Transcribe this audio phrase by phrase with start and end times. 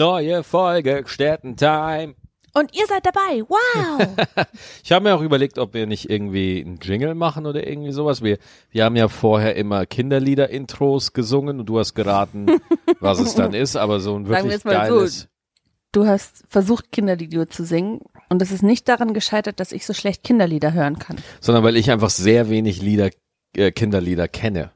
[0.00, 2.14] Neue Folge Städtentime.
[2.54, 3.44] Und ihr seid dabei.
[3.46, 4.08] Wow.
[4.82, 8.22] Ich habe mir auch überlegt, ob wir nicht irgendwie einen Jingle machen oder irgendwie sowas.
[8.22, 8.38] Wir,
[8.70, 12.46] wir haben ja vorher immer Kinderlieder-Intros gesungen und du hast geraten,
[13.00, 14.94] was es dann ist, aber so ein wirklich es mal so.
[14.94, 15.28] geiles.
[15.92, 18.00] Du hast versucht, Kinderlieder zu singen.
[18.30, 21.18] Und es ist nicht daran gescheitert, dass ich so schlecht Kinderlieder hören kann.
[21.40, 23.10] Sondern weil ich einfach sehr wenig Lieder,
[23.54, 24.70] äh, Kinderlieder kenne.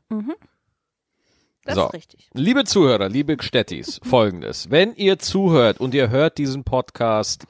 [1.65, 1.87] Das So.
[1.87, 2.29] ist richtig.
[2.35, 4.71] Liebe Zuhörer, liebe Gstettis, folgendes.
[4.71, 7.45] Wenn ihr zuhört und ihr hört diesen Podcast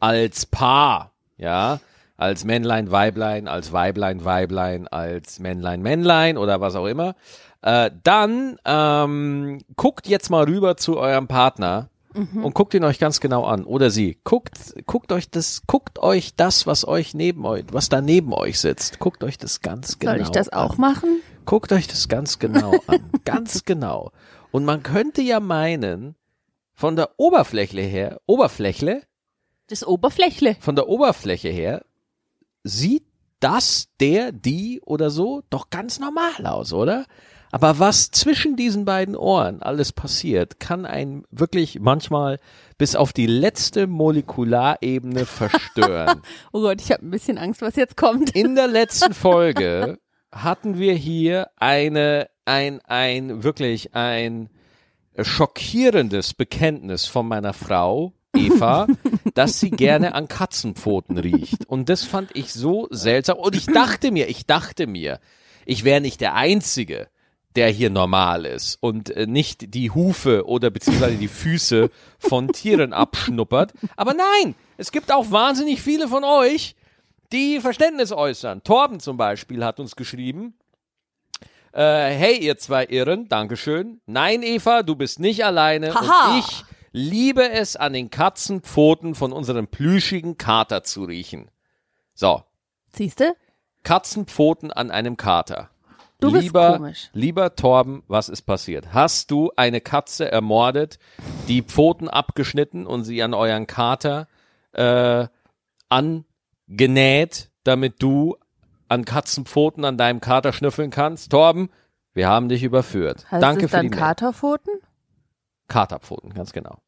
[0.00, 1.80] als Paar, ja,
[2.16, 7.14] als Männlein, Weiblein, als Weiblein, Weiblein, als Männlein, Männlein oder was auch immer,
[7.62, 13.20] äh, dann ähm, guckt jetzt mal rüber zu eurem Partner und guckt ihn euch ganz
[13.20, 13.64] genau an.
[13.64, 14.16] Oder sie.
[14.24, 18.58] Guckt, guckt euch das, guckt euch das, was euch neben euch, was da neben euch
[18.58, 18.98] sitzt.
[19.00, 20.58] Guckt euch das ganz genau Soll ich das an.
[20.66, 21.20] auch machen?
[21.46, 23.10] Guckt euch das ganz genau an.
[23.24, 24.12] ganz genau.
[24.50, 26.16] Und man könnte ja meinen,
[26.74, 29.02] von der Oberfläche her, Oberflächle,
[29.68, 30.56] Das Oberflächle.
[30.60, 31.84] von der Oberfläche her,
[32.62, 33.04] sieht
[33.40, 37.06] das, der, die oder so doch ganz normal aus, oder?
[37.52, 42.40] Aber was zwischen diesen beiden Ohren alles passiert, kann einen wirklich manchmal
[42.76, 46.22] bis auf die letzte Molekularebene verstören.
[46.52, 48.30] Oh Gott, ich habe ein bisschen Angst, was jetzt kommt.
[48.30, 49.98] In der letzten Folge
[50.42, 54.48] hatten wir hier eine, ein, ein, wirklich ein
[55.20, 58.86] schockierendes Bekenntnis von meiner Frau, Eva,
[59.34, 61.66] dass sie gerne an Katzenpfoten riecht.
[61.66, 63.38] Und das fand ich so seltsam.
[63.38, 65.20] Und ich dachte mir, ich dachte mir,
[65.64, 67.08] ich wäre nicht der Einzige,
[67.56, 72.92] der hier normal ist und äh, nicht die Hufe oder beziehungsweise die Füße von Tieren
[72.92, 73.72] abschnuppert.
[73.96, 76.76] Aber nein, es gibt auch wahnsinnig viele von euch,
[77.32, 78.62] die Verständnis äußern.
[78.62, 80.54] Torben zum Beispiel hat uns geschrieben,
[81.72, 84.00] äh, hey ihr zwei Irren, Dankeschön.
[84.06, 85.94] Nein, Eva, du bist nicht alleine.
[85.94, 86.32] Haha.
[86.32, 91.50] Und ich liebe es, an den Katzenpfoten von unserem plüschigen Kater zu riechen.
[92.14, 92.42] So,
[92.94, 93.36] Siehste?
[93.82, 95.70] Katzenpfoten an einem Kater.
[96.18, 97.10] Du bist lieber, komisch.
[97.12, 98.94] lieber Torben, was ist passiert?
[98.94, 100.98] Hast du eine Katze ermordet,
[101.46, 104.28] die Pfoten abgeschnitten und sie an euren Kater
[104.72, 105.26] äh,
[106.68, 108.36] angenäht, damit du
[108.88, 111.30] an Katzenpfoten an deinem Kater schnüffeln kannst?
[111.30, 111.70] Torben,
[112.14, 113.26] wir haben dich überführt.
[113.30, 113.98] Heißt Danke es für dann die Mail.
[113.98, 114.72] Katerpfoten?
[115.68, 116.78] Katerpfoten, ganz genau.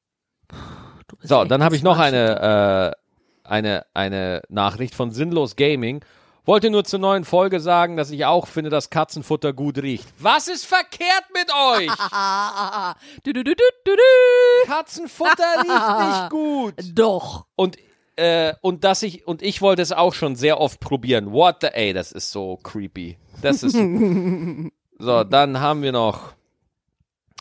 [1.21, 2.95] So, dann habe ich noch eine,
[3.45, 6.05] äh, eine, eine Nachricht von Sinnlos Gaming.
[6.45, 10.09] Wollte nur zur neuen Folge sagen, dass ich auch finde, dass Katzenfutter gut riecht.
[10.19, 11.91] Was ist verkehrt mit euch?
[13.25, 14.73] Du, du, du, du, du, du.
[14.73, 16.75] Katzenfutter riecht nicht gut.
[16.95, 17.45] Doch.
[17.57, 17.77] Und
[18.19, 21.33] äh, und dass ich und ich wollte es auch schon sehr oft probieren.
[21.33, 23.17] What the ey, das ist so creepy.
[23.43, 23.75] Das ist
[24.99, 25.25] so.
[25.25, 26.33] Dann haben wir noch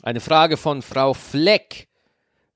[0.03, 1.87] eine Frage von Frau Fleck.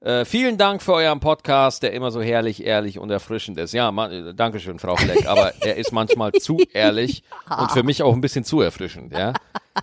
[0.01, 3.73] Äh, vielen Dank für euren Podcast, der immer so herrlich, ehrlich und erfrischend ist.
[3.73, 5.27] Ja, man, äh, danke schön, Frau Fleck.
[5.27, 9.13] Aber er ist manchmal zu ehrlich und für mich auch ein bisschen zu erfrischend.
[9.13, 9.33] Ja.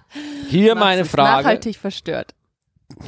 [0.48, 1.42] Hier meine Machst es Frage.
[1.42, 2.34] Nachhaltig verstört.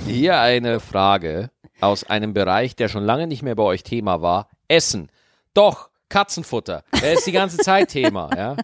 [0.06, 4.48] Hier eine Frage aus einem Bereich, der schon lange nicht mehr bei euch Thema war.
[4.68, 5.08] Essen.
[5.54, 6.84] Doch, Katzenfutter.
[7.00, 8.56] Der ist die ganze Zeit Thema, ja.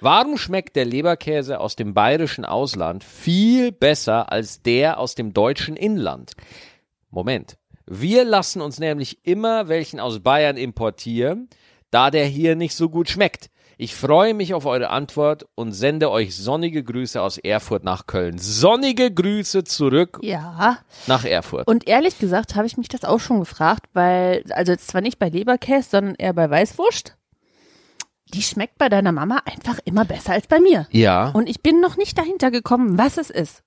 [0.00, 5.76] Warum schmeckt der Leberkäse aus dem bayerischen Ausland viel besser als der aus dem deutschen
[5.76, 6.32] Inland?
[7.10, 7.58] Moment.
[7.86, 11.48] Wir lassen uns nämlich immer welchen aus Bayern importieren,
[11.90, 13.50] da der hier nicht so gut schmeckt.
[13.80, 18.36] Ich freue mich auf eure Antwort und sende euch sonnige Grüße aus Erfurt nach Köln.
[18.38, 20.78] Sonnige Grüße zurück Ja.
[21.06, 21.68] nach Erfurt.
[21.68, 25.20] Und ehrlich gesagt habe ich mich das auch schon gefragt, weil, also jetzt zwar nicht
[25.20, 27.16] bei Leberkäse, sondern eher bei Weißwurst.
[28.34, 30.88] Die schmeckt bei deiner Mama einfach immer besser als bei mir.
[30.90, 33.62] Ja, Und ich bin noch nicht dahinter gekommen, was es ist.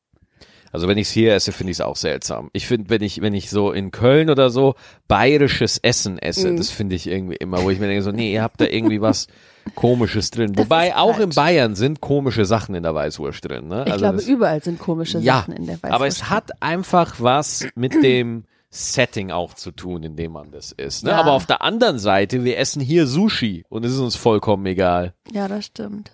[0.71, 2.49] Also wenn ich es hier esse, finde ich es auch seltsam.
[2.53, 4.75] Ich finde, wenn ich, wenn ich so in Köln oder so
[5.07, 6.57] bayerisches Essen esse, Mhm.
[6.57, 9.01] das finde ich irgendwie immer, wo ich mir denke, so, nee, ihr habt da irgendwie
[9.01, 9.27] was
[9.75, 10.57] Komisches drin.
[10.57, 11.29] Wobei ist auch in.
[11.29, 13.67] Bayern sind komische Sachen in der Weißwurst drin.
[13.67, 13.83] Ne?
[13.85, 15.93] Ich Also glaube, das- überall sind komische ja, Sachen in der Weißwurst.
[15.93, 20.71] aber es hat einfach was mit dem Setting auch zu tun, in dem man das
[20.71, 21.03] isst.
[21.03, 21.11] Ne?
[21.11, 21.17] Ja.
[21.19, 25.13] Aber auf der anderen Seite, wir essen hier Sushi und es ist uns vollkommen egal.
[25.31, 26.11] Ja, das stimmt.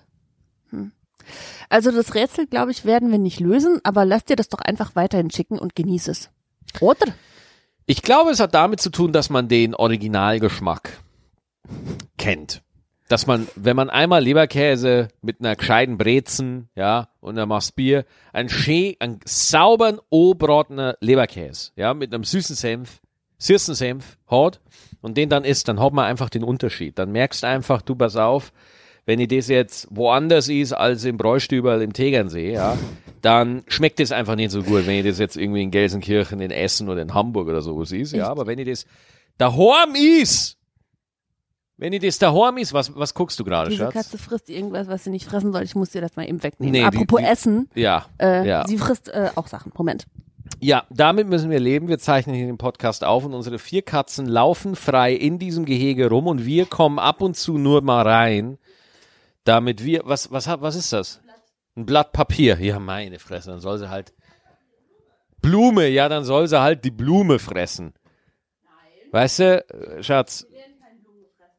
[0.71, 0.91] Hm.
[1.69, 4.95] Also das Rätsel, glaube ich, werden wir nicht lösen, aber lass dir das doch einfach
[4.95, 6.29] weiterhin schicken und genieß es.
[6.79, 7.07] Oder?
[7.85, 10.91] Ich glaube, es hat damit zu tun, dass man den Originalgeschmack
[12.17, 12.61] kennt.
[13.07, 18.05] Dass man, wenn man einmal Leberkäse mit einer gescheiten Brezen, ja, und dann machst Bier,
[18.33, 22.99] einen, schä einen sauberen, obrottener Leberkäse, ja, mit einem süßen Senf,
[23.37, 24.59] süßen Senf, hat,
[25.01, 26.99] und den dann isst, dann hat man einfach den Unterschied.
[26.99, 28.51] Dann merkst du einfach, du pass auf,
[29.07, 32.77] wenn ihr das jetzt woanders ist als im Bräustüberl im Tegernsee, ja,
[33.23, 36.51] dann schmeckt es einfach nicht so gut, wenn ihr das jetzt irgendwie in Gelsenkirchen, in
[36.51, 38.85] Essen oder in Hamburg oder sowas ist, ja, aber wenn ihr das
[39.39, 40.57] daheim ist,
[41.77, 43.93] wenn ihr das daheim ist, was, was guckst du gerade, Diese Schatz?
[43.93, 45.61] Katze frisst irgendwas, was sie nicht fressen soll.
[45.63, 46.71] Ich muss dir das mal eben wegnehmen.
[46.71, 48.67] Nee, die- Apropos die- Essen, Ja, äh, ja.
[48.67, 49.71] sie frisst äh, auch Sachen.
[49.75, 50.05] Moment.
[50.59, 51.87] Ja, damit müssen wir leben.
[51.87, 56.09] Wir zeichnen hier den Podcast auf und unsere vier Katzen laufen frei in diesem Gehege
[56.09, 58.57] rum und wir kommen ab und zu nur mal rein,
[59.47, 61.21] damit wir, was, was, was ist das?
[61.75, 62.59] Ein Blatt Papier.
[62.59, 64.13] Ja, meine Fresse, dann soll sie halt
[65.41, 67.93] Blume, ja, dann soll sie halt die Blume fressen.
[69.11, 70.45] Weißt du, äh, Schatz,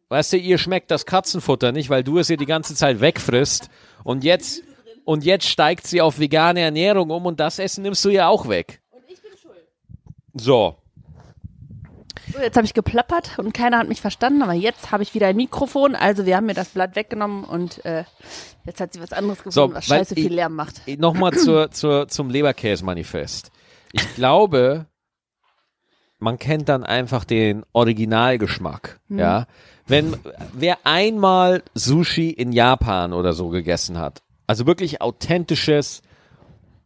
[0.09, 3.71] weißt du, ihr schmeckt das Katzenfutter nicht, weil du es ihr die ganze Zeit wegfrisst
[4.05, 4.63] und jetzt,
[5.05, 8.49] und jetzt steigt sie auf vegane Ernährung um und das Essen nimmst du ja auch
[8.49, 8.83] weg.
[10.35, 10.78] So,
[12.33, 15.29] So, jetzt habe ich geplappert und keiner hat mich verstanden, aber jetzt habe ich wieder
[15.29, 15.95] ein Mikrofon.
[15.95, 18.05] Also wir haben mir das Blatt weggenommen und äh,
[18.67, 20.83] jetzt hat sie was anderes gefunden, So, was scheiße ich- viel Lärm macht.
[20.99, 23.51] nochmal zur, zur, zum Leberkäse-Manifest.
[23.93, 24.87] Ich glaube,
[26.19, 29.47] man kennt dann einfach den Originalgeschmack, ja.
[29.87, 30.17] Wenn,
[30.53, 36.03] wer einmal Sushi in Japan oder so gegessen hat, also wirklich authentisches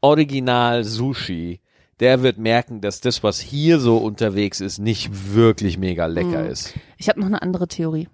[0.03, 1.61] Original-Sushi,
[2.03, 6.75] der wird merken, dass das, was hier so unterwegs ist, nicht wirklich mega lecker ist.
[6.99, 8.09] Ich habe noch eine andere Theorie.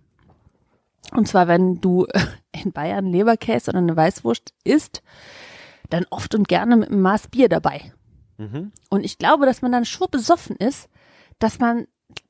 [1.12, 2.06] Und zwar, wenn du
[2.52, 5.02] in Bayern Leberkäse oder eine Weißwurst isst,
[5.88, 7.93] dann oft und gerne mit einem Maß Bier dabei.
[8.37, 8.73] Mhm.
[8.90, 10.91] Und ich glaube, dass man dann schon besoffen ist,
[11.38, 11.87] dass man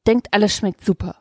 [0.06, 1.16] denkt, alles schmeckt super.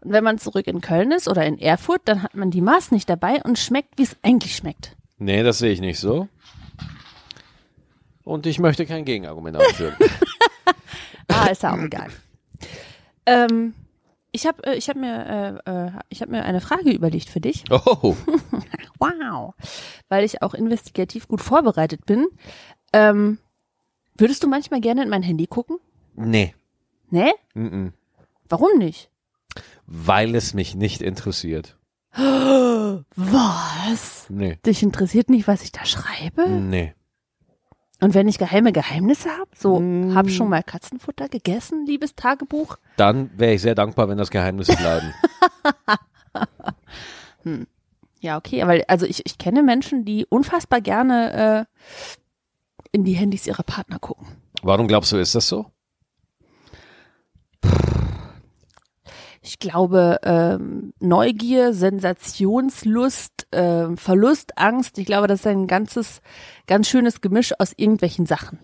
[0.00, 2.90] Und wenn man zurück in Köln ist oder in Erfurt, dann hat man die Maß
[2.90, 4.96] nicht dabei und schmeckt, wie es eigentlich schmeckt.
[5.16, 6.26] Nee, das sehe ich nicht so.
[8.26, 9.94] Und ich möchte kein Gegenargument anführen.
[11.28, 12.08] Ah, ist ja auch egal.
[13.26, 13.74] Ähm,
[14.32, 17.40] ich habe äh, ich hab mir, äh, äh, ich hab mir eine Frage überlegt für
[17.40, 17.64] dich.
[17.70, 18.16] Oh,
[18.98, 19.54] Wow.
[20.08, 22.26] Weil ich auch investigativ gut vorbereitet bin.
[22.92, 23.38] Ähm,
[24.16, 25.78] würdest du manchmal gerne in mein Handy gucken?
[26.14, 26.54] nee.
[27.10, 27.32] Nee?
[27.54, 27.92] Mm-mm.
[28.48, 29.10] Warum nicht?
[29.86, 31.76] Weil es mich nicht interessiert.
[32.16, 34.26] Was?
[34.28, 34.58] Nee.
[34.66, 36.48] Dich interessiert nicht, was ich da schreibe?
[36.48, 36.95] Nee.
[38.00, 39.48] Und wenn ich geheime Geheimnisse habe?
[39.54, 40.14] So, Mm.
[40.14, 42.76] hab schon mal Katzenfutter gegessen, liebes Tagebuch?
[42.96, 45.14] Dann wäre ich sehr dankbar, wenn das Geheimnisse bleiben.
[48.20, 51.86] Ja, okay, aber also ich, ich kenne Menschen, die unfassbar gerne äh,
[52.90, 54.26] in die Handys ihrer Partner gucken.
[54.62, 55.66] Warum glaubst du, ist das so?
[59.46, 66.20] Ich glaube, ähm, Neugier, Sensationslust, ähm, Verlust, Angst, ich glaube, das ist ein ganzes,
[66.66, 68.58] ganz schönes Gemisch aus irgendwelchen Sachen.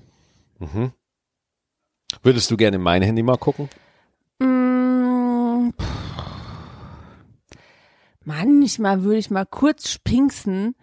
[2.25, 3.69] Würdest du gerne in mein Handy mal gucken?
[4.41, 6.03] Mm, pff.
[8.25, 10.75] Manchmal würde ich mal kurz spinksen,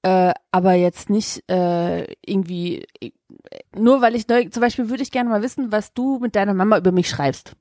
[0.00, 3.10] äh, aber jetzt nicht äh, irgendwie, äh,
[3.76, 6.54] nur weil ich neu, zum Beispiel würde ich gerne mal wissen, was du mit deiner
[6.54, 7.54] Mama über mich schreibst.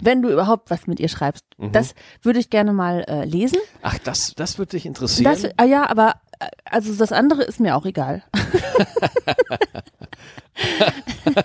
[0.00, 1.44] Wenn du überhaupt was mit ihr schreibst.
[1.72, 3.58] Das würde ich gerne mal äh, lesen.
[3.82, 5.24] Ach, das, das würde dich interessieren.
[5.24, 8.22] Das, ah ja, aber äh, also das andere ist mir auch egal.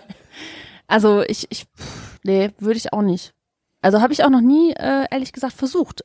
[0.87, 1.65] also ich, ich,
[2.23, 3.33] nee, würde ich auch nicht.
[3.81, 6.03] Also habe ich auch noch nie, äh, ehrlich gesagt, versucht,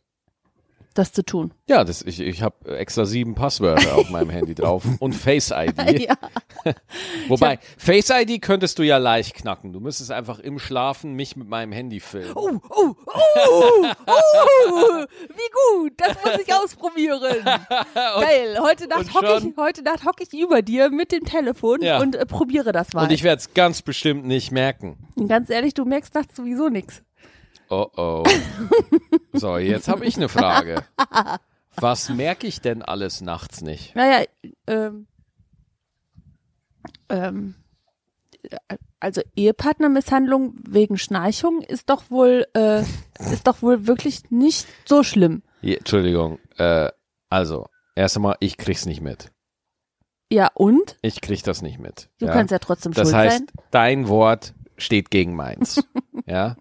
[0.98, 1.52] das zu tun.
[1.69, 5.76] ja, das, ich, ich habe extra sieben Passwörter auf meinem Handy drauf und Face ID.
[6.08, 6.14] Ja.
[7.28, 9.72] Wobei, Face ID könntest du ja leicht knacken.
[9.72, 12.32] Du müsstest einfach im Schlafen mich mit meinem Handy filmen.
[12.34, 17.44] Oh, oh, oh, oh, wie gut, das muss ich ausprobieren.
[17.94, 22.00] Geil, heute Nacht hocke ich, heute Nacht hocke ich über dir mit dem Telefon Ja.
[22.00, 23.05] und äh, probiere das mal.
[23.05, 25.08] Und ich werde es ganz bestimmt nicht merken.
[25.15, 27.03] Und ganz ehrlich, du merkst nachts sowieso nichts.
[27.69, 28.25] Oh oh.
[29.32, 30.82] So, jetzt habe ich eine Frage.
[31.77, 33.94] Was merke ich denn alles nachts nicht?
[33.94, 34.25] Naja,
[34.67, 35.06] ähm,
[37.11, 37.55] ähm,
[38.51, 42.82] äh, also Ehepartnermisshandlung wegen Schnarchung ist doch wohl, äh,
[43.31, 45.43] ist doch wohl wirklich nicht so schlimm.
[45.61, 46.39] Je, Entschuldigung.
[46.56, 46.91] Äh,
[47.29, 49.31] also, erst einmal, ich krieg's nicht mit.
[50.31, 50.96] Ja, und?
[51.03, 52.08] Ich krieg das nicht mit.
[52.19, 52.32] Du ja?
[52.32, 53.46] kannst ja trotzdem Das schuld heißt, sein.
[53.70, 55.85] dein Wort steht gegen meins.
[56.27, 56.56] ja.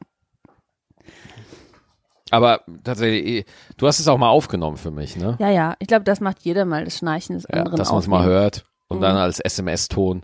[2.36, 3.46] Aber tatsächlich,
[3.78, 5.38] du hast es auch mal aufgenommen für mich, ne?
[5.40, 8.00] Ja, ja, ich glaube, das macht jeder mal, das Schnarchen des Ja, anderen dass man
[8.00, 10.24] es mal hört und dann als SMS-Ton.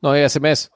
[0.00, 0.70] Neue SMS.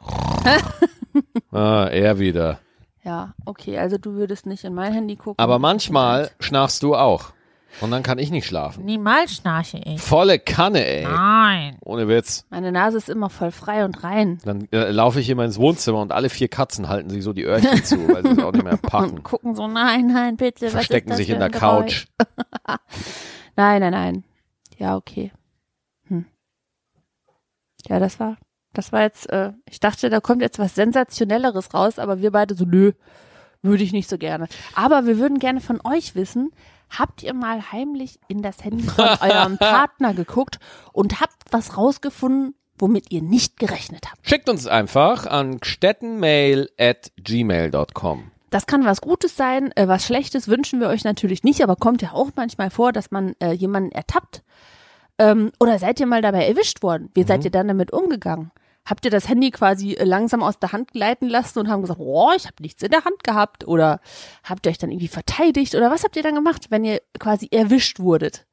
[1.50, 2.61] ah, er wieder.
[3.02, 5.42] Ja, okay, also du würdest nicht in mein Handy gucken.
[5.42, 7.33] Aber manchmal schnarchst du auch.
[7.81, 8.85] Und dann kann ich nicht schlafen.
[8.85, 10.00] Niemals schnarche ich.
[10.00, 11.05] Volle Kanne, ey.
[11.05, 11.79] Nein.
[11.85, 12.45] Ohne Witz.
[12.50, 14.38] Meine Nase ist immer voll frei und rein.
[14.45, 17.45] Dann äh, laufe ich immer ins Wohnzimmer und alle vier Katzen halten sich so die
[17.45, 19.17] Öhrchen zu, weil sie es auch nicht mehr packen.
[19.17, 22.07] Und gucken so, nein, nein, bitte, was ist Verstecken das sich in der Geräusch?
[22.19, 22.79] Couch.
[23.57, 24.25] Nein, nein, nein.
[24.79, 25.31] Ja, okay.
[26.09, 26.25] Hm.
[27.87, 28.38] Ja, das war,
[28.73, 32.55] das war jetzt, äh, ich dachte, da kommt jetzt was Sensationelleres raus, aber wir beide
[32.55, 32.93] so, nö,
[33.61, 34.49] würde ich nicht so gerne.
[34.75, 36.50] Aber wir würden gerne von euch wissen,
[36.99, 40.58] habt ihr mal heimlich in das Handy von eurem Partner geguckt
[40.92, 44.26] und habt was rausgefunden, womit ihr nicht gerechnet habt?
[44.26, 48.30] Schickt uns einfach an stettenmail at gmail.com.
[48.50, 52.02] Das kann was Gutes sein, äh, was Schlechtes wünschen wir euch natürlich nicht, aber kommt
[52.02, 54.42] ja auch manchmal vor, dass man äh, jemanden ertappt.
[55.18, 57.11] Ähm, oder seid ihr mal dabei erwischt worden?
[57.14, 58.50] Wie seid ihr dann damit umgegangen?
[58.85, 62.01] Habt ihr das Handy quasi äh, langsam aus der Hand gleiten lassen und haben gesagt,
[62.01, 63.67] oh, ich habe nichts in der Hand gehabt?
[63.67, 64.01] Oder
[64.45, 65.75] habt ihr euch dann irgendwie verteidigt?
[65.75, 68.47] Oder was habt ihr dann gemacht, wenn ihr quasi erwischt wurdet?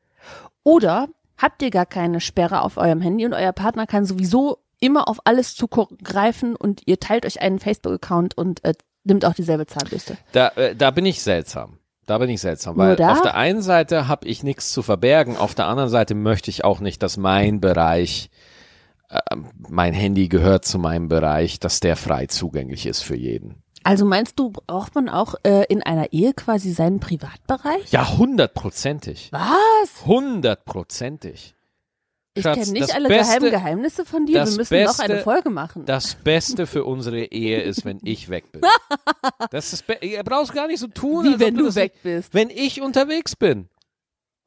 [0.64, 1.08] Oder
[1.38, 5.20] habt ihr gar keine Sperre auf eurem Handy und euer Partner kann sowieso immer auf
[5.26, 10.18] alles zugreifen und ihr teilt euch einen Facebook-Account und äh, nimmt auch dieselbe Zahnbürste.
[10.32, 11.80] Da, äh, da bin ich seltsam.
[12.06, 15.54] Da bin ich seltsam, weil auf der einen Seite habe ich nichts zu verbergen, auf
[15.54, 18.32] der anderen Seite möchte ich auch nicht, dass mein Bereich,
[19.70, 23.64] mein Handy gehört zu meinem Bereich, dass der frei zugänglich ist für jeden.
[23.84, 27.92] Also meinst du, braucht man auch äh, in einer Ehe quasi seinen Privatbereich?
[27.92, 29.30] Ja, hundertprozentig.
[29.32, 30.06] Was?
[30.06, 31.56] Hundertprozentig.
[32.36, 34.36] Ich kenne nicht alle Beste- geheimen Geheimnisse von dir.
[34.36, 35.86] Wir müssen noch Beste- eine Folge machen.
[35.86, 38.62] Das Beste für unsere Ehe ist, wenn ich weg bin.
[39.52, 42.34] Das ist, ihr brauchst gar nicht so tun, Wie wenn du das weg bist.
[42.34, 43.68] Wenn ich unterwegs bin.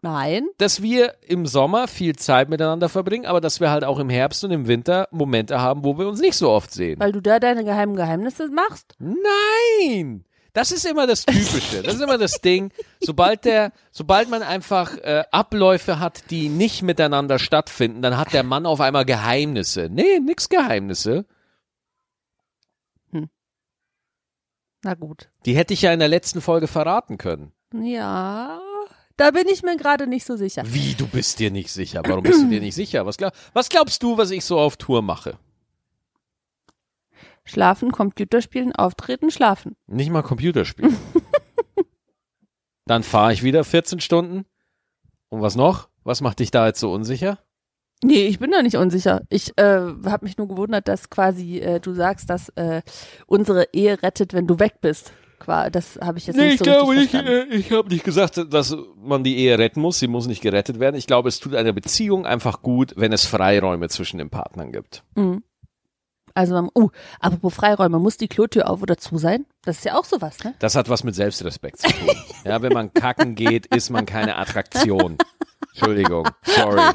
[0.02, 0.48] Nein.
[0.58, 4.44] dass wir im Sommer viel Zeit miteinander verbringen, aber dass wir halt auch im Herbst
[4.44, 7.00] und im Winter Momente haben, wo wir uns nicht so oft sehen.
[7.00, 8.94] Weil du da deine geheimen Geheimnisse machst?
[8.98, 10.24] Nein!
[10.54, 11.82] Das ist immer das Typische.
[11.82, 12.72] Das ist immer das Ding.
[13.00, 18.42] Sobald der, sobald man einfach äh, Abläufe hat, die nicht miteinander stattfinden, dann hat der
[18.42, 19.88] Mann auf einmal Geheimnisse.
[19.90, 21.24] Nee, nix Geheimnisse.
[24.84, 25.30] Na gut.
[25.46, 27.52] Die hätte ich ja in der letzten Folge verraten können.
[27.72, 28.60] Ja,
[29.16, 30.62] da bin ich mir gerade nicht so sicher.
[30.66, 32.02] Wie, du bist dir nicht sicher?
[32.04, 33.06] Warum bist du dir nicht sicher?
[33.06, 35.38] Was, glaub, was glaubst du, was ich so auf Tour mache?
[37.44, 39.76] Schlafen, Computerspielen, auftreten, schlafen.
[39.86, 40.96] Nicht mal Computerspielen.
[42.86, 44.44] Dann fahre ich wieder 14 Stunden.
[45.28, 45.88] Und was noch?
[46.04, 47.38] Was macht dich da jetzt so unsicher?
[48.04, 49.22] Nee, ich bin da nicht unsicher.
[49.28, 52.82] Ich äh, habe mich nur gewundert, dass quasi äh, du sagst, dass äh,
[53.26, 55.12] unsere Ehe rettet, wenn du weg bist.
[55.46, 57.52] Das habe ich jetzt nicht so richtig verstanden.
[57.52, 59.98] äh, ich habe nicht gesagt, dass man die Ehe retten muss.
[59.98, 60.96] Sie muss nicht gerettet werden.
[60.96, 65.04] Ich glaube, es tut einer Beziehung einfach gut, wenn es Freiräume zwischen den Partnern gibt.
[65.14, 65.42] Mhm.
[66.34, 66.88] Also, man, uh,
[67.20, 69.44] apropos Freiräume, muss die Klotür auf oder zu sein?
[69.64, 70.54] Das ist ja auch sowas, ne?
[70.60, 72.16] Das hat was mit Selbstrespekt zu tun.
[72.44, 75.18] ja, wenn man kacken geht, ist man keine Attraktion.
[75.74, 76.28] Entschuldigung.
[76.42, 76.94] Sorry.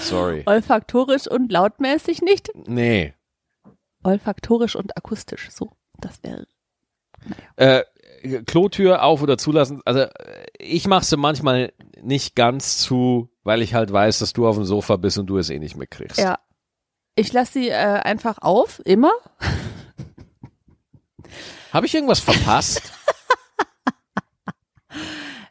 [0.00, 0.42] Sorry.
[0.46, 2.50] Olfaktorisch und lautmäßig nicht.
[2.66, 3.14] Nee.
[4.02, 5.48] Olfaktorisch und akustisch.
[5.50, 6.46] So, das wäre.
[7.56, 7.82] Äh,
[8.46, 9.82] Klotür auf oder zulassen.
[9.84, 10.06] Also
[10.58, 14.64] ich mache sie manchmal nicht ganz zu, weil ich halt weiß, dass du auf dem
[14.64, 16.18] Sofa bist und du es eh nicht mitkriegst.
[16.18, 16.38] Ja.
[17.14, 19.12] Ich lasse sie äh, einfach auf, immer.
[21.72, 22.92] Habe ich irgendwas verpasst?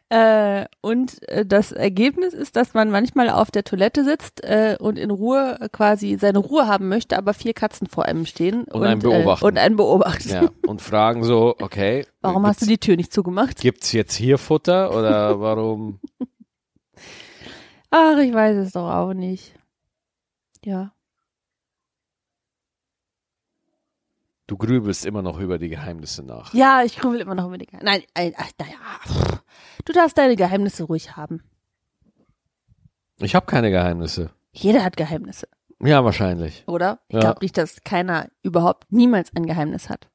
[0.08, 4.98] Äh, und äh, das Ergebnis ist, dass man manchmal auf der Toilette sitzt äh, und
[4.98, 8.84] in Ruhe äh, quasi seine Ruhe haben möchte, aber vier Katzen vor einem stehen Und
[8.84, 9.44] einen Äh, beobachten.
[9.44, 10.28] und einen beobachten.
[10.28, 10.48] ja.
[10.64, 12.06] Und fragen so, okay.
[12.20, 13.60] Warum hast du die Tür nicht zugemacht?
[13.60, 15.98] Gibt's jetzt hier Futter oder warum?
[17.90, 19.54] Ach, ich weiß es doch auch nicht.
[20.64, 20.92] Ja.
[24.46, 26.54] Du grübelst immer noch über die Geheimnisse nach.
[26.54, 27.84] Ja, ich grübel immer noch über die Geheimnisse.
[27.84, 29.40] Nein, ein, ach, naja.
[29.86, 31.42] Du darfst deine Geheimnisse ruhig haben.
[33.18, 34.30] Ich habe keine Geheimnisse.
[34.52, 35.48] Jeder hat Geheimnisse,
[35.80, 36.64] Ja, wahrscheinlich.
[36.66, 37.00] oder?
[37.08, 37.20] Ich Ja.
[37.20, 40.08] glaube nicht, dass keiner überhaupt niemals ein Geheimnis hat.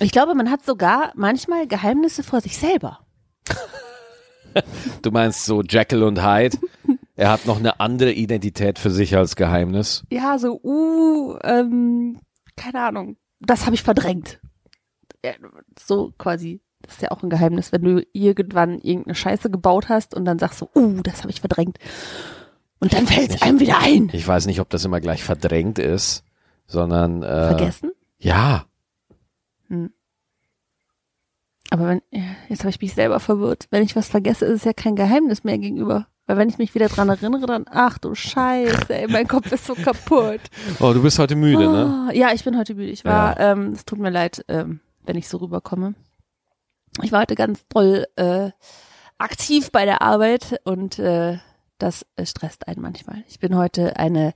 [0.00, 3.00] Ich glaube, man hat sogar manchmal Geheimnisse vor sich selber.
[5.02, 6.58] Du meinst so Jekyll und Hyde?
[7.14, 10.02] Er hat noch eine andere Identität für sich als Geheimnis.
[10.10, 12.18] Ja, so, uh, ähm,
[12.56, 13.16] keine Ahnung.
[13.38, 14.40] Das habe ich verdrängt.
[15.78, 16.60] So quasi.
[16.82, 20.38] Das ist ja auch ein Geheimnis, wenn du irgendwann irgendeine Scheiße gebaut hast und dann
[20.38, 21.78] sagst du, uh, das habe ich verdrängt.
[22.78, 24.08] Und dann fällt es einem wieder ein.
[24.12, 26.24] Ich weiß nicht, ob das immer gleich verdrängt ist,
[26.66, 27.92] sondern äh, Vergessen?
[28.18, 28.64] Ja,
[31.70, 33.68] Aber wenn, ja, jetzt habe ich mich selber verwirrt.
[33.70, 36.08] Wenn ich was vergesse, ist es ja kein Geheimnis mehr gegenüber.
[36.26, 39.66] Weil wenn ich mich wieder dran erinnere, dann, ach du Scheiße, ey, mein Kopf ist
[39.66, 40.40] so kaputt.
[40.80, 42.08] Oh, du bist heute müde, ne?
[42.08, 42.90] Ah, Ja, ich bin heute müde.
[42.90, 45.94] Ich war, ähm, es tut mir leid, ähm, wenn ich so rüberkomme.
[47.02, 48.50] Ich war heute ganz toll äh,
[49.18, 51.38] aktiv bei der Arbeit und äh,
[51.78, 53.24] das äh, stresst einen manchmal.
[53.28, 54.32] Ich bin heute eine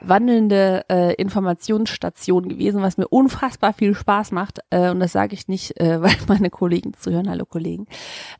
[0.00, 4.60] wandelnde äh, Informationsstation gewesen, was mir unfassbar viel Spaß macht.
[4.70, 7.86] Äh, und das sage ich nicht, äh, weil meine Kollegen zuhören, hallo Kollegen,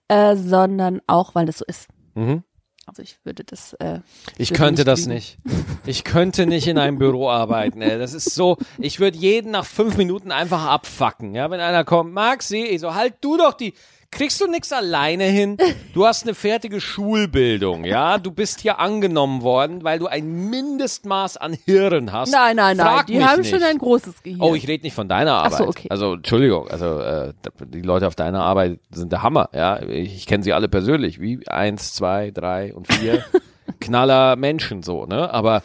[0.08, 1.88] äh, sondern auch, weil es so ist.
[2.14, 2.42] Mhm.
[2.86, 3.72] Also ich würde das.
[3.74, 4.00] Äh,
[4.36, 5.14] Ich würde könnte nicht das lügen.
[5.14, 5.38] nicht.
[5.86, 7.80] Ich könnte nicht in einem Büro arbeiten.
[7.82, 7.98] Ey.
[7.98, 11.34] Das ist so, ich würde jeden nach fünf Minuten einfach abfacken.
[11.34, 13.74] Ja, wenn einer kommt, Maxi, ich so, halt du doch die.
[14.14, 15.56] Kriegst du nix alleine hin?
[15.92, 18.18] Du hast eine fertige Schulbildung, ja?
[18.18, 22.30] Du bist hier angenommen worden, weil du ein Mindestmaß an Hirn hast.
[22.30, 22.86] Nein, nein, nein.
[22.86, 23.50] Frag die haben nicht.
[23.50, 24.40] schon ein großes Gehirn.
[24.40, 25.58] Oh, ich rede nicht von deiner Ach Arbeit.
[25.58, 25.88] so, okay.
[25.90, 27.32] Also Entschuldigung, also äh,
[27.66, 29.82] die Leute auf deiner Arbeit sind der Hammer, ja.
[29.82, 33.24] Ich, ich kenne sie alle persönlich, wie eins, zwei, drei und vier
[33.80, 35.32] Knaller Menschen so, ne?
[35.34, 35.62] Aber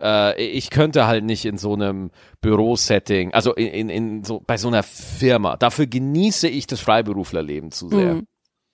[0.00, 4.56] äh, ich könnte halt nicht in so einem Bürosetting, also in, in, in so bei
[4.56, 5.56] so einer Firma.
[5.56, 8.14] Dafür genieße ich das Freiberuflerleben zu sehr.
[8.14, 8.26] Mhm.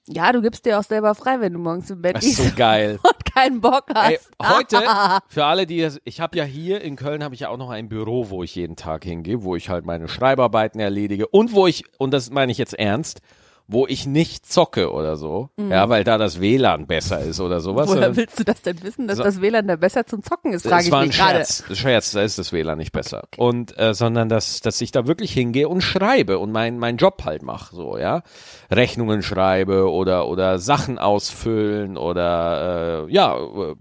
[0.06, 2.50] Ja, du gibst dir auch selber frei, wenn du morgens im Bett Das ist liegst
[2.50, 2.98] so geil.
[3.02, 4.10] und keinen Bock hast.
[4.10, 4.82] Ey, heute,
[5.28, 7.70] für alle, die das, ich habe ja hier in Köln habe ich ja auch noch
[7.70, 11.66] ein Büro, wo ich jeden Tag hingehe, wo ich halt meine Schreibarbeiten erledige und wo
[11.66, 13.20] ich, und das meine ich jetzt ernst,
[13.66, 17.88] wo ich nicht zocke oder so, ja, weil da das WLAN besser ist oder sowas.
[17.88, 19.22] Woher willst du das denn wissen, dass So.
[19.22, 21.38] das WLAN da besser zum Zocken ist, frage ich war ein mich gerade.
[21.38, 23.24] Scherz, Scherz, da ist das WLAN nicht besser.
[23.38, 27.22] Und äh, sondern dass, dass ich da wirklich hingehe und schreibe und meinen meinen Job
[27.24, 28.22] halt mache, so, ja.
[28.70, 33.74] Rechnungen schreibe oder oder Sachen ausfüllen oder äh, ja, äh,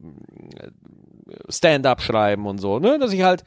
[1.49, 2.99] Stand-up schreiben und so, ne?
[2.99, 3.43] Dass ich halt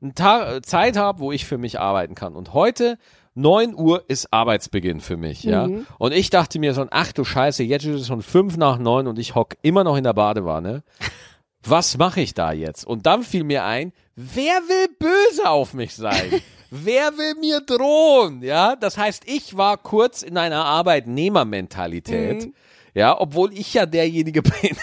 [0.00, 2.34] einen Tag, Zeit habe, wo ich für mich arbeiten kann.
[2.34, 2.98] Und heute
[3.34, 5.66] 9 Uhr ist Arbeitsbeginn für mich, ja.
[5.66, 5.86] Mhm.
[5.98, 9.06] Und ich dachte mir so, ach du Scheiße, jetzt ist es schon fünf nach neun
[9.06, 10.82] und ich hock immer noch in der Badewanne.
[11.64, 12.84] Was mache ich da jetzt?
[12.84, 16.40] Und dann fiel mir ein, wer will böse auf mich sein?
[16.70, 18.42] wer will mir drohen?
[18.42, 22.46] Ja, das heißt, ich war kurz in einer Arbeitnehmermentalität.
[22.46, 22.54] Mhm.
[22.94, 24.76] Ja, obwohl ich ja derjenige bin,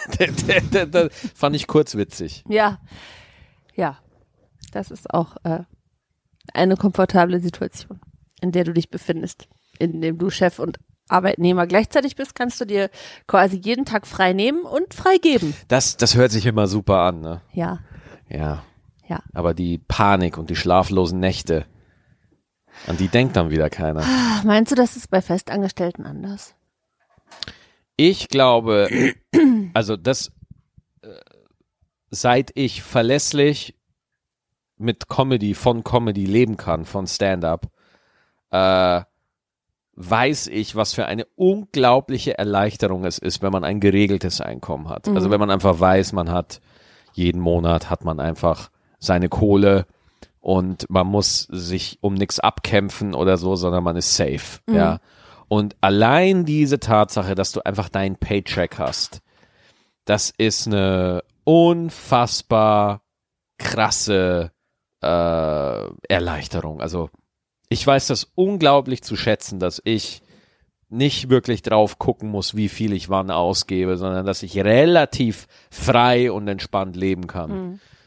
[0.92, 2.44] der, fand ich kurz witzig.
[2.48, 2.80] Ja,
[3.76, 3.98] ja,
[4.72, 5.64] das ist auch äh,
[6.54, 8.00] eine komfortable Situation,
[8.42, 9.48] in der du dich befindest,
[9.80, 12.90] in dem du Chef und Arbeitnehmer gleichzeitig bist, kannst du dir
[13.28, 15.56] quasi jeden Tag frei nehmen und frei geben.
[15.68, 17.42] Das, das hört sich immer super an, ne?
[17.52, 17.80] Ja,
[18.30, 18.64] Ja.
[19.08, 19.24] ja.
[19.34, 21.66] Aber die Panik und die schlaflosen Nächte,
[22.86, 24.02] an die denkt dann wieder keiner.
[24.04, 26.54] Ach, Meinst du, das ist bei Festangestellten anders?
[27.98, 28.88] Ich glaube,
[29.74, 30.32] also das,
[31.02, 31.08] äh,
[32.12, 33.76] seit ich verlässlich
[34.78, 37.68] mit Comedy, von Comedy leben kann, von Stand-up,
[38.52, 39.02] äh,
[39.96, 45.08] weiß ich, was für eine unglaubliche Erleichterung es ist, wenn man ein geregeltes Einkommen hat.
[45.10, 46.62] Also wenn man einfach weiß, man hat
[47.14, 49.86] jeden Monat hat man einfach seine Kohle
[50.40, 55.00] und man muss sich um nichts abkämpfen oder so, sondern man ist safe, ja.
[55.50, 59.22] Und allein diese Tatsache, dass du einfach deinen Paycheck hast,
[60.06, 63.02] das ist eine unfassbar
[63.58, 64.52] krasse
[65.02, 66.82] äh, Erleichterung.
[66.82, 67.10] Also
[67.70, 70.22] ich weiß das unglaublich zu schätzen, dass ich
[70.90, 76.32] nicht wirklich drauf gucken muss, wie viel ich wann ausgebe, sondern dass ich relativ frei
[76.32, 77.52] und entspannt leben kann.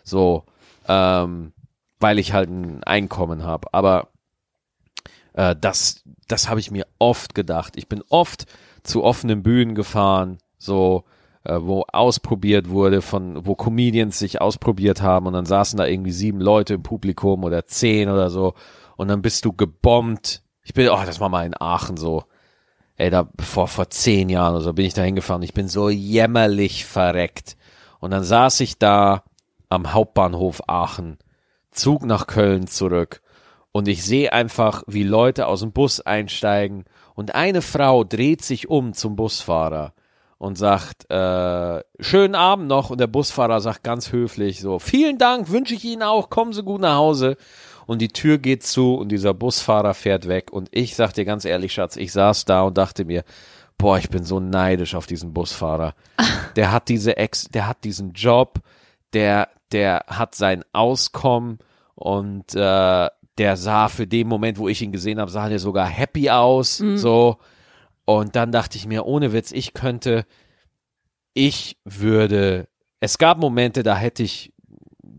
[0.03, 0.44] So,
[0.88, 1.53] ähm,
[2.01, 3.72] weil ich halt ein Einkommen habe.
[3.72, 4.09] Aber
[5.35, 7.75] äh, das, das habe ich mir oft gedacht.
[7.77, 8.46] Ich bin oft
[8.83, 11.05] zu offenen Bühnen gefahren, so
[11.44, 16.11] äh, wo ausprobiert wurde, von wo Comedians sich ausprobiert haben und dann saßen da irgendwie
[16.11, 18.55] sieben Leute im Publikum oder zehn oder so
[18.96, 20.42] und dann bist du gebombt.
[20.62, 22.24] Ich bin, oh, das war mal in Aachen so.
[22.96, 25.42] Ey, da vor vor zehn Jahren oder so bin ich da hingefahren.
[25.42, 27.57] Ich bin so jämmerlich verreckt.
[28.00, 29.24] Und dann saß ich da
[29.68, 31.18] am Hauptbahnhof Aachen,
[31.70, 33.22] Zug nach Köln zurück
[33.72, 38.68] und ich sehe einfach, wie Leute aus dem Bus einsteigen und eine Frau dreht sich
[38.68, 39.94] um zum Busfahrer
[40.37, 45.50] und sagt, äh, schönen Abend noch und der Busfahrer sagt ganz höflich so, vielen Dank,
[45.50, 47.37] wünsche ich Ihnen auch, kommen Sie gut nach Hause
[47.87, 51.45] und die Tür geht zu und dieser Busfahrer fährt weg und ich sag dir ganz
[51.45, 53.25] ehrlich, Schatz, ich saß da und dachte mir,
[53.79, 55.95] boah, ich bin so neidisch auf diesen Busfahrer.
[56.57, 58.59] Der hat diese Ex, der hat diesen Job,
[59.14, 61.59] der, der hat sein Auskommen
[61.95, 65.87] und äh, der sah für den Moment, wo ich ihn gesehen habe, sah der sogar
[65.87, 67.38] happy aus, so.
[68.05, 70.27] Und dann dachte ich mir, ohne Witz, ich könnte,
[71.33, 72.68] ich würde,
[73.01, 74.53] es gab Momente, da hätte ich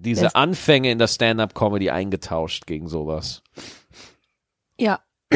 [0.04, 3.42] diese Das- Anfänge in der Stand-up-Comedy eingetauscht gegen sowas.
[4.78, 5.00] Ja.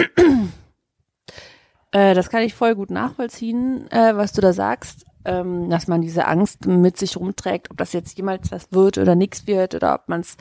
[1.92, 6.02] äh, das kann ich voll gut nachvollziehen, äh, was du da sagst, ähm, dass man
[6.02, 9.96] diese Angst mit sich rumträgt, ob das jetzt jemals was wird oder nichts wird oder
[9.96, 10.38] ob man's,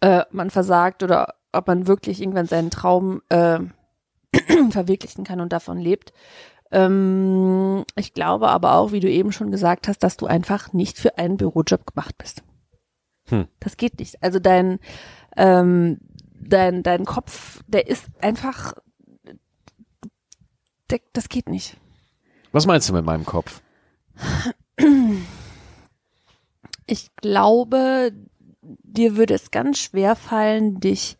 [0.00, 3.58] äh, man versagt oder ob man wirklich irgendwann seinen Traum äh,
[4.70, 6.12] verwirklichen kann und davon lebt.
[6.70, 10.98] Ähm, ich glaube aber auch, wie du eben schon gesagt hast, dass du einfach nicht
[10.98, 12.42] für einen Bürojob gemacht bist.
[13.28, 13.46] Hm.
[13.60, 14.22] Das geht nicht.
[14.22, 14.78] Also dein,
[15.36, 15.98] ähm,
[16.40, 18.74] dein, dein Kopf, der ist einfach,
[20.90, 21.76] der, das geht nicht.
[22.52, 23.60] Was meinst du mit meinem Kopf?
[26.86, 28.12] Ich glaube,
[28.62, 31.18] dir würde es ganz schwer fallen, dich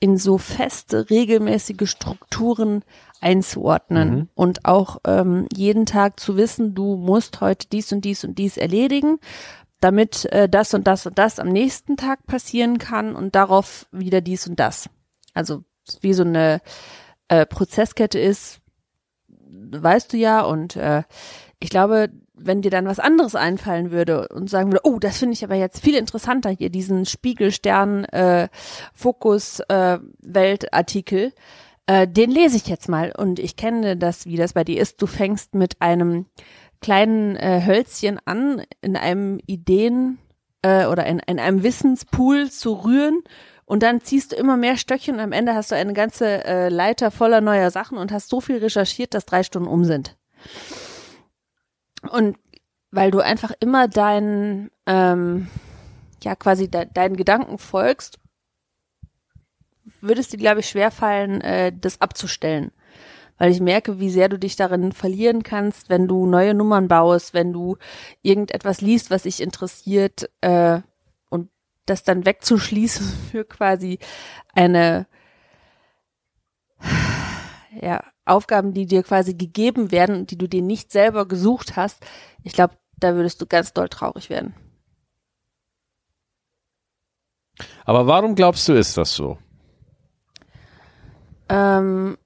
[0.00, 2.84] in so feste, regelmäßige Strukturen
[3.20, 4.28] einzuordnen Mhm.
[4.34, 8.56] und auch ähm, jeden Tag zu wissen, du musst heute dies und dies und dies
[8.58, 9.18] erledigen,
[9.84, 14.22] damit äh, das und das und das am nächsten Tag passieren kann und darauf wieder
[14.22, 14.88] dies und das.
[15.34, 15.62] Also
[16.00, 16.62] wie so eine
[17.28, 18.60] äh, Prozesskette ist,
[19.28, 21.02] weißt du ja und äh,
[21.60, 25.34] ich glaube, wenn dir dann was anderes einfallen würde und sagen würde, oh, das finde
[25.34, 28.48] ich aber jetzt viel interessanter hier, diesen Spiegelstern äh,
[28.94, 31.34] Fokus äh, Weltartikel,
[31.86, 35.02] äh, den lese ich jetzt mal und ich kenne das, wie das bei dir ist.
[35.02, 36.24] Du fängst mit einem
[36.84, 40.18] kleinen äh, Hölzchen an, in einem Ideen
[40.60, 43.22] äh, oder in, in einem Wissenspool zu rühren
[43.64, 46.68] und dann ziehst du immer mehr Stöckchen und am Ende hast du eine ganze äh,
[46.68, 50.18] Leiter voller neuer Sachen und hast so viel recherchiert, dass drei Stunden um sind.
[52.10, 52.36] Und
[52.90, 55.48] weil du einfach immer deinen, ähm,
[56.22, 58.18] ja, quasi de deinen Gedanken folgst,
[60.02, 62.72] würde es dir, glaube ich, schwerfallen, äh, das abzustellen.
[63.38, 67.34] Weil ich merke, wie sehr du dich darin verlieren kannst, wenn du neue Nummern baust,
[67.34, 67.76] wenn du
[68.22, 70.80] irgendetwas liest, was dich interessiert, äh,
[71.30, 71.50] und
[71.86, 73.98] das dann wegzuschließen für quasi
[74.54, 75.06] eine,
[77.80, 82.04] ja, Aufgaben, die dir quasi gegeben werden und die du dir nicht selber gesucht hast.
[82.42, 84.54] Ich glaube, da würdest du ganz doll traurig werden.
[87.84, 89.38] Aber warum glaubst du, ist das so?
[91.48, 92.16] Ähm,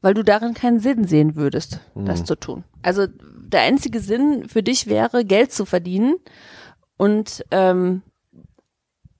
[0.00, 2.64] weil du darin keinen Sinn sehen würdest, das zu tun.
[2.82, 6.16] Also der einzige Sinn für dich wäre, Geld zu verdienen.
[6.96, 8.02] Und ähm,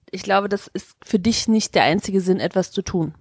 [0.09, 3.13] ich glaube, das ist für dich nicht der einzige Sinn, etwas zu tun.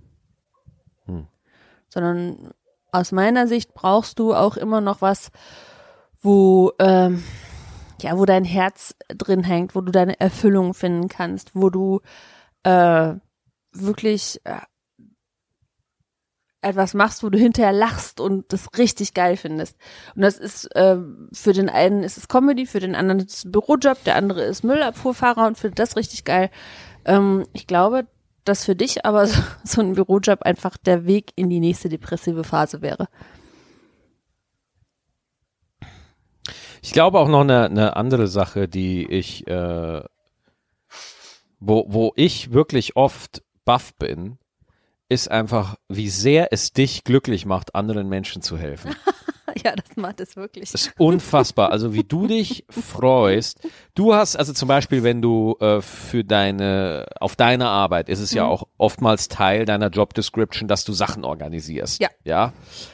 [1.88, 2.52] Sondern
[2.92, 5.30] aus meiner Sicht brauchst du auch immer noch was,
[6.20, 7.22] wo ähm,
[8.02, 12.00] ja, wo dein Herz drin hängt, wo du deine Erfüllung finden kannst, wo du
[12.62, 13.14] äh,
[13.72, 14.60] wirklich äh,
[16.62, 19.76] etwas machst, wo du hinterher lachst und das richtig geil findest.
[20.14, 20.96] Und das ist äh,
[21.32, 24.62] für den einen ist es Comedy, für den anderen ist es Bürojob, der andere ist
[24.64, 26.50] Müllabfuhrfahrer und findet das richtig geil.
[27.04, 28.06] Ähm, ich glaube,
[28.44, 32.44] dass für dich aber so, so ein Bürojob einfach der Weg in die nächste depressive
[32.44, 33.08] Phase wäre.
[36.82, 40.02] Ich glaube auch noch eine, eine andere Sache, die ich, äh,
[41.58, 44.38] wo, wo ich wirklich oft baff bin,
[45.10, 48.94] ist einfach, wie sehr es dich glücklich macht, anderen Menschen zu helfen.
[49.64, 50.70] ja, das macht es wirklich.
[50.70, 51.72] Das ist unfassbar.
[51.72, 53.58] Also wie du dich freust.
[53.96, 58.32] Du hast also zum Beispiel, wenn du äh, für deine, auf deine Arbeit ist es
[58.32, 58.50] ja Mhm.
[58.50, 62.00] auch oftmals Teil deiner Job Description, dass du Sachen organisierst.
[62.00, 62.08] Ja.
[62.24, 62.52] Ja.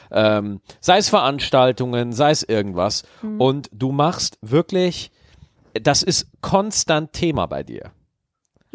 [0.09, 3.03] Ähm, sei es Veranstaltungen, sei es irgendwas.
[3.21, 3.39] Mhm.
[3.39, 5.11] Und du machst wirklich,
[5.79, 7.91] das ist konstant Thema bei dir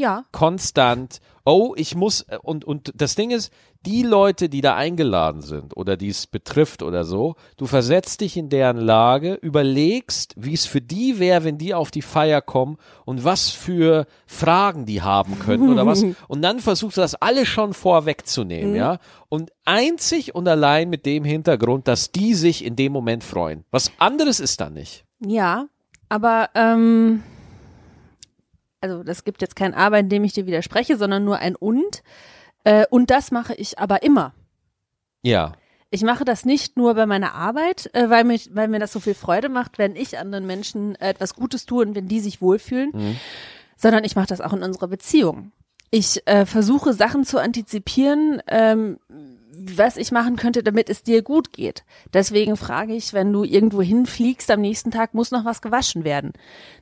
[0.02, 3.52] Ja, konstant, oh, ich muss, und, und das Ding ist,
[3.86, 8.36] die Leute, die da eingeladen sind oder die es betrifft oder so, du versetzt dich
[8.36, 12.78] in deren Lage, überlegst, wie es für die wäre, wenn die auf die Feier kommen
[13.04, 16.02] und was für Fragen die haben könnten oder was.
[16.28, 18.98] Und dann versuchst du das alles schon vorwegzunehmen, ja.
[19.28, 23.64] Und einzig und allein mit dem Hintergrund, dass die sich in dem Moment freuen.
[23.70, 25.04] Was anderes ist da nicht.
[25.20, 25.68] ja,
[26.08, 27.22] aber ähm,
[28.82, 32.02] also das gibt jetzt kein Aber, in dem ich dir widerspreche, sondern nur ein Und.
[32.64, 34.34] Äh, und das mache ich aber immer.
[35.22, 35.52] Ja.
[35.90, 39.00] Ich mache das nicht nur bei meiner Arbeit, äh, weil, mich, weil mir das so
[39.00, 42.40] viel Freude macht, wenn ich anderen Menschen äh, etwas Gutes tue und wenn die sich
[42.40, 43.18] wohlfühlen,
[43.76, 45.52] sondern ich mache das auch in unserer Beziehung.
[45.90, 48.98] Ich äh, versuche Sachen zu antizipieren, ähm,
[49.76, 51.84] was ich machen könnte, damit es dir gut geht.
[52.12, 56.32] Deswegen frage ich, wenn du irgendwo hinfliegst, am nächsten Tag muss noch was gewaschen werden.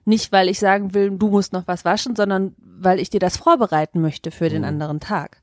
[0.05, 3.37] Nicht, weil ich sagen will, du musst noch was waschen, sondern weil ich dir das
[3.37, 5.43] vorbereiten möchte für den anderen Tag.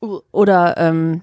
[0.00, 1.22] Oder ähm,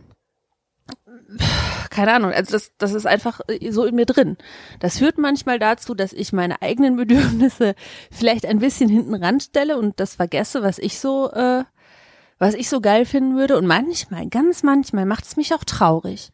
[1.90, 4.38] keine Ahnung, also das, das ist einfach äh, so in mir drin.
[4.80, 7.76] Das führt manchmal dazu, dass ich meine eigenen Bedürfnisse
[8.12, 11.64] vielleicht ein bisschen hinten ranstelle und das vergesse, was ich so, äh,
[12.42, 13.56] was ich so geil finden würde.
[13.56, 16.32] Und manchmal, ganz manchmal macht es mich auch traurig,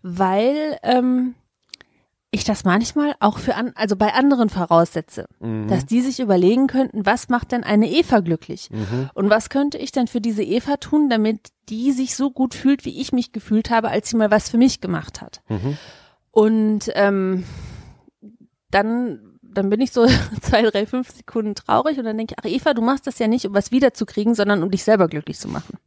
[0.00, 1.34] weil ähm,
[2.30, 5.26] ich das manchmal auch für an, also bei anderen voraussetze,
[5.66, 8.70] dass die sich überlegen könnten, was macht denn eine Eva glücklich?
[9.14, 12.84] Und was könnte ich denn für diese Eva tun, damit die sich so gut fühlt,
[12.84, 15.42] wie ich mich gefühlt habe, als sie mal was für mich gemacht hat?
[16.30, 17.42] Und ähm,
[18.70, 20.06] dann, dann bin ich so
[20.40, 23.26] zwei, drei, fünf Sekunden traurig und dann denke ich, ach Eva, du machst das ja
[23.28, 25.78] nicht, um was wiederzukriegen, sondern um dich selber glücklich zu machen.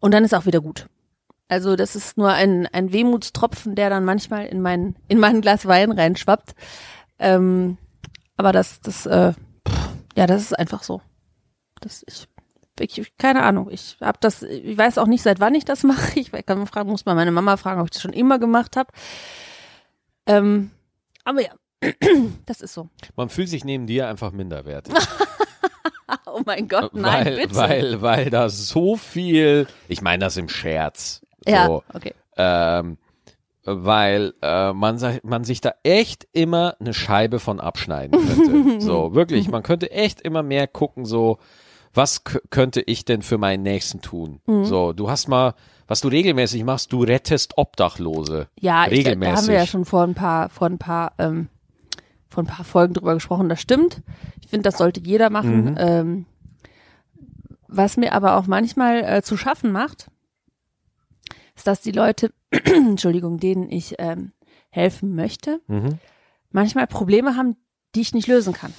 [0.00, 0.86] Und dann ist auch wieder gut.
[1.48, 5.66] Also das ist nur ein, ein Wehmutstropfen, der dann manchmal in mein, in mein Glas
[5.66, 6.54] Wein reinschwappt.
[7.18, 7.76] Ähm,
[8.36, 9.32] Aber das, das, äh,
[10.16, 11.02] ja, das ist einfach so.
[11.80, 12.28] Das, ich,
[12.78, 13.68] ich keine Ahnung.
[13.70, 16.18] Ich habe das, ich weiß auch nicht, seit wann ich das mache.
[16.20, 18.76] Ich kann man fragen, muss mal meine Mama fragen, ob ich das schon immer gemacht
[18.76, 18.92] habe.
[20.26, 20.70] Ähm,
[21.24, 21.50] aber ja,
[22.46, 22.88] das ist so.
[23.16, 24.94] Man fühlt sich neben dir einfach minderwertig.
[26.26, 27.54] oh mein Gott, nein, weil, bitte.
[27.54, 31.22] Weil, weil da so viel, ich meine das im Scherz.
[31.46, 32.14] ja, So, okay.
[32.36, 32.98] ähm,
[33.64, 38.80] weil äh, man, man sich da echt immer eine Scheibe von abschneiden könnte.
[38.84, 41.38] so, wirklich, man könnte echt immer mehr gucken, so,
[41.92, 44.40] was könnte ich denn für meinen Nächsten tun?
[44.46, 44.64] Mhm.
[44.64, 45.54] So, du hast mal,
[45.86, 48.48] was du regelmäßig machst, du rettest Obdachlose.
[48.58, 49.36] Ja, ich, da regelmäßig.
[49.36, 51.48] haben wir ja schon vor ein paar, vor ein paar, ähm,
[52.30, 53.48] vor ein paar Folgen drüber gesprochen.
[53.48, 54.02] Das stimmt.
[54.40, 55.64] Ich finde, das sollte jeder machen.
[55.72, 55.74] Mhm.
[55.78, 56.26] Ähm,
[57.68, 60.08] was mir aber auch manchmal äh, zu schaffen macht,
[61.56, 64.32] ist, dass die Leute, Entschuldigung, denen ich ähm,
[64.70, 65.98] helfen möchte, Mhm.
[66.50, 67.56] manchmal Probleme haben,
[67.94, 68.72] die ich nicht lösen kann.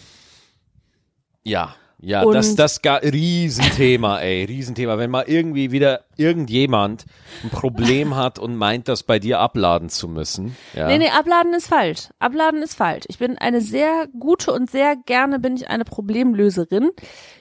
[1.44, 4.98] Ja, ja, Und- das, das gar Riesenthema, ey, Riesenthema.
[4.98, 7.06] Wenn mal irgendwie wieder irgendjemand
[7.44, 10.56] ein Problem hat und meint, das bei dir abladen zu müssen.
[10.74, 10.88] Ja.
[10.88, 12.10] Nee, nee, abladen ist falsch.
[12.20, 13.06] Abladen ist falsch.
[13.08, 16.90] Ich bin eine sehr gute und sehr gerne bin ich eine Problemlöserin.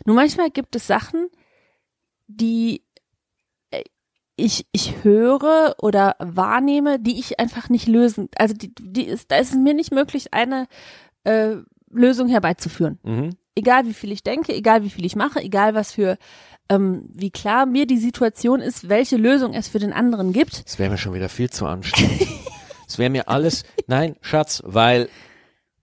[0.05, 1.29] Nur manchmal gibt es Sachen,
[2.27, 2.85] die
[3.71, 3.83] äh,
[4.37, 8.29] ich, ich höre oder wahrnehme, die ich einfach nicht lösen.
[8.37, 10.67] Also die, die ist, da ist es mir nicht möglich, eine
[11.25, 11.57] äh,
[11.91, 12.99] Lösung herbeizuführen.
[13.03, 13.31] Mhm.
[13.55, 16.17] Egal wie viel ich denke, egal wie viel ich mache, egal was für,
[16.69, 20.65] ähm, wie klar mir die Situation ist, welche Lösung es für den anderen gibt.
[20.65, 22.27] Das wäre mir schon wieder viel zu anstrengend.
[22.87, 25.09] Es wäre mir alles, nein, Schatz, weil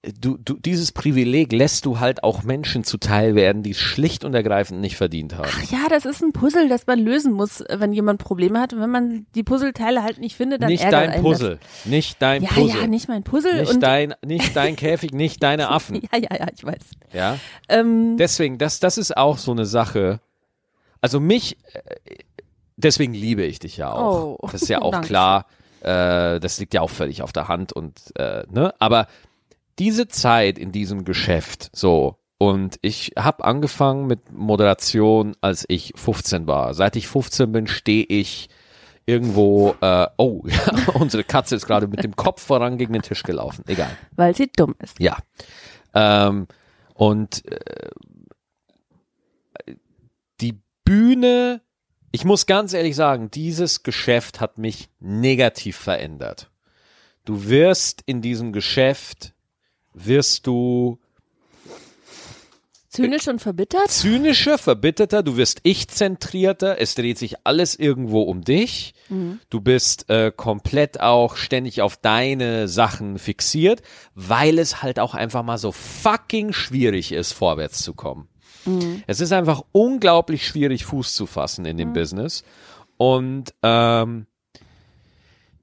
[0.03, 4.33] du, du, dieses Privileg lässt du halt auch Menschen zuteil werden, die es schlicht und
[4.33, 5.49] ergreifend nicht verdient haben.
[5.49, 8.73] Ach ja, das ist ein Puzzle, das man lösen muss, wenn jemand Probleme hat.
[8.73, 12.43] Und wenn man die Puzzleteile halt nicht findet, dann nicht ärgert dein Puzzle, nicht dein
[12.43, 12.55] Das.
[12.55, 12.81] Ja, Puzzle.
[12.81, 13.61] ja, nicht mein Puzzle.
[13.61, 15.95] nicht dein, nicht dein Käfig, nicht deine Affen.
[15.95, 16.83] ja, ja, ja, ich weiß.
[17.13, 17.37] Ja.
[17.69, 20.19] Ähm, Deswegen, das, das ist auch so eine Sache.
[21.01, 22.23] Also mich, äh,
[22.75, 24.37] deswegen liebe ich dich ja auch.
[24.41, 25.45] Oh, das ist ja auch klar.
[25.81, 29.07] Äh, das liegt ja auch völlig auf der Hand und äh, ne, aber
[29.79, 36.45] diese Zeit in diesem Geschäft, so und ich habe angefangen mit Moderation, als ich 15
[36.45, 36.73] war.
[36.75, 38.49] Seit ich 15 bin, stehe ich
[39.07, 39.75] irgendwo.
[39.81, 43.63] Äh, oh, ja, unsere Katze ist gerade mit dem Kopf voran gegen den Tisch gelaufen.
[43.67, 43.89] Egal.
[44.15, 44.99] weil sie dumm ist.
[44.99, 45.17] Ja.
[45.95, 46.47] Ähm,
[46.93, 47.89] und äh,
[50.39, 51.61] die Bühne,
[52.11, 56.51] ich muss ganz ehrlich sagen, dieses Geschäft hat mich negativ verändert.
[57.25, 59.33] Du wirst in diesem Geschäft,
[60.05, 60.99] wirst du
[62.89, 63.89] Zynisch und verbittert?
[63.89, 68.93] zynischer, verbitterter, du wirst ich-zentrierter, es dreht sich alles irgendwo um dich.
[69.49, 73.81] Du bist äh, komplett auch ständig auf deine Sachen fixiert,
[74.15, 78.27] weil es halt auch einfach mal so fucking schwierig ist, vorwärts zu kommen.
[79.07, 82.43] Es ist einfach unglaublich schwierig, Fuß zu fassen in dem Business.
[82.97, 84.25] Und ähm,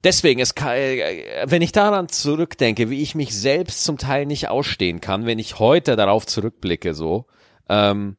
[0.05, 4.49] deswegen, es kann, äh, wenn ich daran zurückdenke, wie ich mich selbst zum Teil nicht
[4.49, 7.25] ausstehen kann, wenn ich heute darauf zurückblicke, so,
[7.67, 8.17] ähm,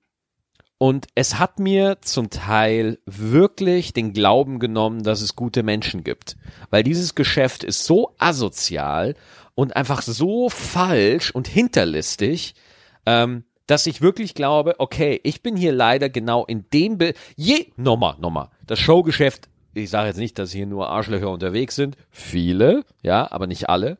[0.78, 6.36] und es hat mir zum Teil wirklich den Glauben genommen, dass es gute Menschen gibt.
[6.68, 9.14] Weil dieses Geschäft ist so asozial
[9.54, 12.54] und einfach so falsch und hinterlistig,
[13.06, 17.72] ähm, dass ich wirklich glaube, okay, ich bin hier leider genau in dem, Be je,
[17.76, 22.84] nochmal, nochmal, das Showgeschäft, ich sage jetzt nicht, dass hier nur Arschlöcher unterwegs sind, viele,
[23.02, 23.98] ja, aber nicht alle,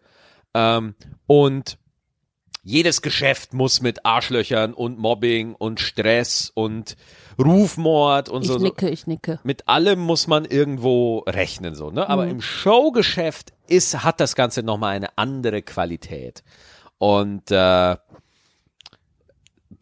[0.54, 0.94] ähm,
[1.26, 1.78] und
[2.62, 6.96] jedes Geschäft muss mit Arschlöchern und Mobbing und Stress und
[7.38, 8.58] Rufmord und Ich so.
[8.58, 8.64] so.
[8.64, 9.38] nicke, ich nicke.
[9.44, 12.08] Mit allem muss man irgendwo rechnen, so, ne?
[12.08, 16.42] Aber im Showgeschäft ist, hat das Ganze nochmal eine andere Qualität.
[16.98, 17.96] Und äh,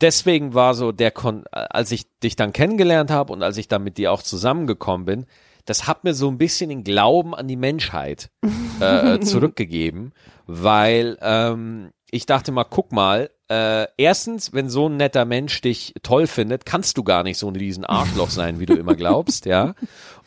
[0.01, 3.83] deswegen war so der Kon als ich dich dann kennengelernt habe und als ich dann
[3.83, 5.27] mit dir auch zusammengekommen bin,
[5.65, 8.31] das hat mir so ein bisschen den Glauben an die Menschheit
[8.81, 10.13] äh, zurückgegeben,
[10.47, 15.95] weil ähm, ich dachte mal, guck mal, äh, erstens, wenn so ein netter Mensch dich
[16.03, 19.47] toll findet, kannst du gar nicht so ein riesen Arschloch sein, wie du immer glaubst,
[19.47, 19.75] ja.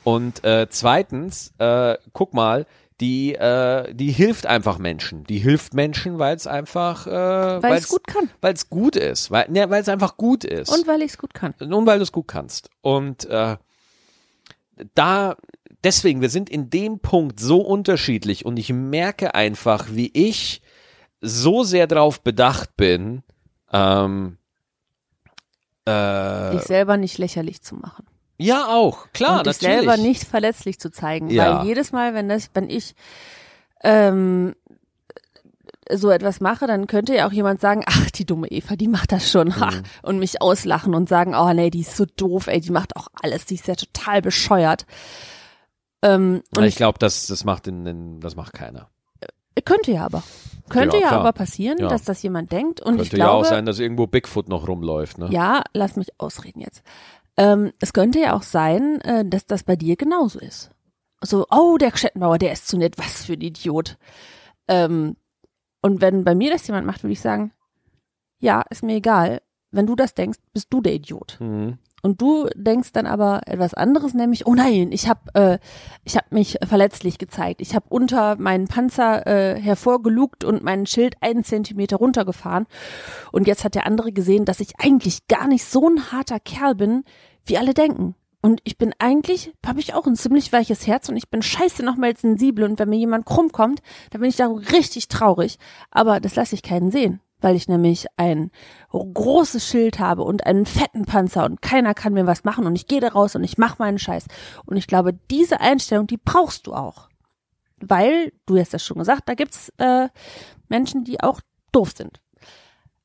[0.04, 2.66] Und äh, zweitens, äh, guck mal,
[3.00, 5.24] die, äh, die hilft einfach Menschen.
[5.26, 7.12] Die hilft Menschen, weil es einfach, äh,
[7.62, 8.30] Weil es gut kann.
[8.42, 11.18] weil es gut ist, weil ne, weil es einfach gut ist Und weil ich es
[11.18, 11.54] gut kann.
[11.60, 12.70] und weil du es gut kannst.
[12.82, 13.58] Und äh,
[14.96, 15.36] da
[15.84, 20.62] deswegen, wir sind in dem Punkt so unterschiedlich und ich merke einfach, wie ich
[21.22, 23.24] so sehr darauf bedacht bin,
[23.72, 24.38] ähm,
[25.86, 28.06] äh, Dich selber nicht lächerlich zu machen.
[28.38, 29.88] ja auch klar, und dich natürlich.
[29.88, 31.30] selber nicht verletzlich zu zeigen.
[31.30, 31.60] Ja.
[31.60, 32.94] Weil jedes Mal, wenn das, wenn ich
[33.84, 34.56] ähm,
[35.94, 39.12] so etwas mache, dann könnte ja auch jemand sagen, ach, die dumme Eva, die macht
[39.12, 39.70] das schon, ha,
[40.04, 43.08] und mich auslachen und sagen, oh nee, die ist so doof, ey, die macht auch
[43.22, 44.86] alles, die ist ja total bescheuert.
[46.02, 48.90] Ähm, und ich glaube, das, das macht den, den, das macht keiner.
[49.66, 50.24] könnte ja aber.
[50.70, 51.88] Könnte Ja, ja, aber passieren, Ja.
[51.88, 52.82] dass das jemand denkt.
[52.82, 55.30] Und Könnte ich ja glaube, auch sein, dass irgendwo Bigfoot noch rumläuft, ne?
[55.32, 56.84] ja, lass mich ausreden jetzt.
[57.38, 60.72] Ähm, es könnte ja auch sein, äh, dass das bei dir genauso ist.
[61.22, 63.98] So, oh, der Schettenbauer, der ist zu nett, was für ein Idiot.
[64.68, 65.16] Ähm,
[65.82, 67.52] und wenn bei mir das jemand macht, würde ich sagen,
[68.40, 69.42] ja, ist mir egal.
[69.72, 71.38] Wenn du das denkst, bist du der Idiot.
[71.40, 71.78] Mhm.
[72.04, 75.60] Und du denkst dann aber etwas anderes, nämlich, oh nein, ich habe äh,
[76.04, 77.60] ich hab mich verletzlich gezeigt.
[77.60, 82.68] Ich habe unter meinen Panzer äh, hervorgelugt und meinen Schild einen Zentimeter runtergefahren.
[83.32, 86.76] Und jetzt hat der andere gesehen, dass ich eigentlich gar nicht so ein harter Kerl
[86.76, 87.04] bin,
[87.46, 88.16] wie alle denken.
[88.42, 91.84] Und ich bin eigentlich, habe ich auch ein ziemlich weiches Herz und ich bin scheiße
[91.84, 92.64] nochmal sensibel.
[92.64, 95.58] Und wenn mir jemand krumm kommt, dann bin ich da richtig traurig.
[95.90, 98.52] Aber das lasse ich keinen sehen, weil ich nämlich ein
[98.92, 102.88] großes Schild habe und einen fetten Panzer und keiner kann mir was machen und ich
[102.88, 104.26] gehe da raus und ich mache meinen Scheiß.
[104.66, 107.10] Und ich glaube, diese Einstellung, die brauchst du auch.
[107.80, 110.10] Weil, du hast das schon gesagt, da gibt's äh,
[110.68, 112.22] Menschen, die auch doof sind.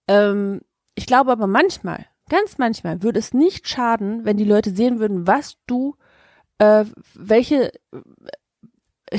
[0.08, 0.60] Ähm,
[0.94, 5.26] ich glaube aber manchmal, ganz manchmal, würde es nicht schaden, wenn die Leute sehen würden,
[5.26, 5.96] was du,
[6.56, 7.72] äh, welche,
[9.10, 9.18] äh,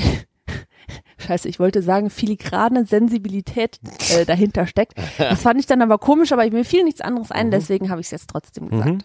[1.18, 3.78] Scheiße, ich wollte sagen, filigrane Sensibilität
[4.10, 4.94] äh, dahinter steckt.
[5.16, 8.08] Das fand ich dann aber komisch, aber mir fiel nichts anderes ein, deswegen habe ich
[8.08, 8.90] es jetzt trotzdem gesagt.
[8.90, 8.98] Mhm.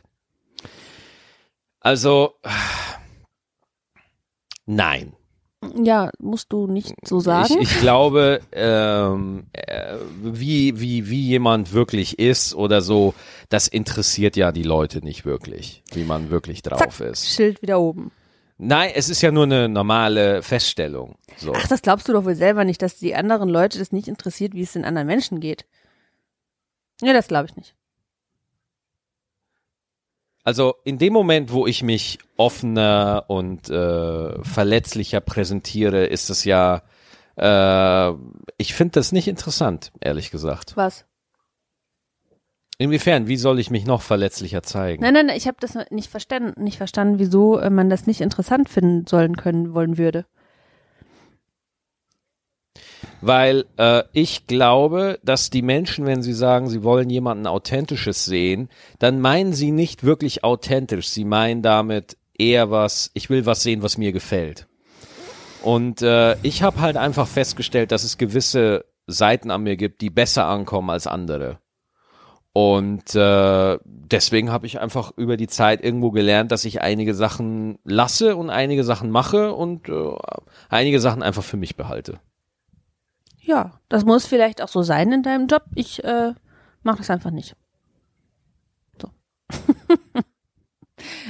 [1.80, 2.34] Also,
[4.66, 5.14] nein.
[5.76, 7.58] Ja, musst du nicht so sagen.
[7.60, 13.14] Ich, ich glaube, ähm, äh, wie, wie, wie jemand wirklich ist oder so,
[13.50, 17.28] das interessiert ja die Leute nicht wirklich, wie man wirklich drauf Zack, ist.
[17.28, 18.12] Schild wieder oben.
[18.58, 21.16] Nein, es ist ja nur eine normale Feststellung.
[21.38, 21.54] So.
[21.56, 24.54] Ach, das glaubst du doch wohl selber nicht, dass die anderen Leute das nicht interessiert,
[24.54, 25.66] wie es den anderen Menschen geht.
[27.02, 27.76] Ja, das glaube ich nicht.
[30.50, 36.82] Also in dem Moment, wo ich mich offener und äh, verletzlicher präsentiere, ist es ja,
[37.36, 38.10] äh,
[38.58, 40.76] ich finde das nicht interessant, ehrlich gesagt.
[40.76, 41.06] Was?
[42.80, 45.04] Inwiefern, wie soll ich mich noch verletzlicher zeigen?
[45.04, 48.20] Nein, nein, nein, ich habe das nicht verstanden, nicht verstanden, wieso äh, man das nicht
[48.20, 50.26] interessant finden sollen können wollen würde.
[53.22, 58.70] Weil äh, ich glaube, dass die Menschen, wenn sie sagen, sie wollen jemanden Authentisches sehen,
[58.98, 61.10] dann meinen sie nicht wirklich authentisch.
[61.10, 64.68] Sie meinen damit eher was, ich will was sehen, was mir gefällt.
[65.62, 70.10] Und äh, ich habe halt einfach festgestellt, dass es gewisse Seiten an mir gibt, die
[70.10, 71.60] besser ankommen als andere.
[72.54, 77.78] Und äh, deswegen habe ich einfach über die Zeit irgendwo gelernt, dass ich einige Sachen
[77.84, 80.16] lasse und einige Sachen mache und äh,
[80.70, 82.20] einige Sachen einfach für mich behalte.
[83.42, 85.64] Ja, das muss vielleicht auch so sein in deinem Job.
[85.76, 86.34] Ich äh,
[86.84, 87.56] mache das einfach nicht.
[89.02, 89.10] So.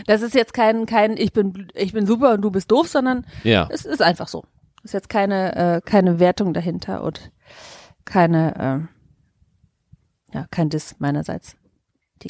[0.05, 3.25] das ist jetzt kein, kein, ich bin, ich bin super und du bist doof, sondern
[3.43, 3.67] Ja.
[3.71, 4.43] es ist einfach so.
[4.83, 7.31] Ist jetzt keine, äh, keine Wertung dahinter und
[8.05, 8.87] keine, ähm,
[10.33, 11.55] ja, kein Diss meinerseits.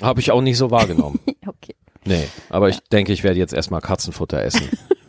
[0.01, 1.19] Habe ich auch nicht so wahrgenommen.
[1.47, 1.75] Okay.
[2.05, 4.69] Nee, aber ich denke, ich werde jetzt erstmal Katzenfutter essen.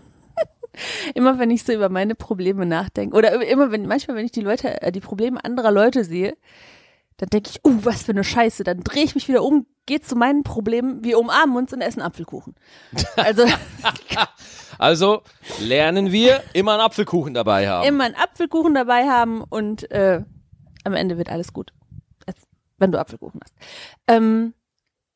[1.14, 4.40] Immer wenn ich so über meine Probleme nachdenke oder immer wenn manchmal wenn ich die
[4.40, 6.36] Leute äh, die Probleme anderer Leute sehe,
[7.16, 10.00] dann denke ich, uh, was für eine Scheiße, dann drehe ich mich wieder um, gehe
[10.00, 12.54] zu meinen Problemen, wir umarmen uns und essen Apfelkuchen.
[13.16, 13.44] Also
[14.78, 15.22] Also
[15.60, 17.86] lernen wir immer einen Apfelkuchen dabei haben.
[17.86, 20.22] immer einen Apfelkuchen dabei haben und äh,
[20.84, 21.74] am Ende wird alles gut.
[22.26, 22.38] Als,
[22.78, 23.54] wenn du Apfelkuchen hast.
[24.06, 24.54] Ähm,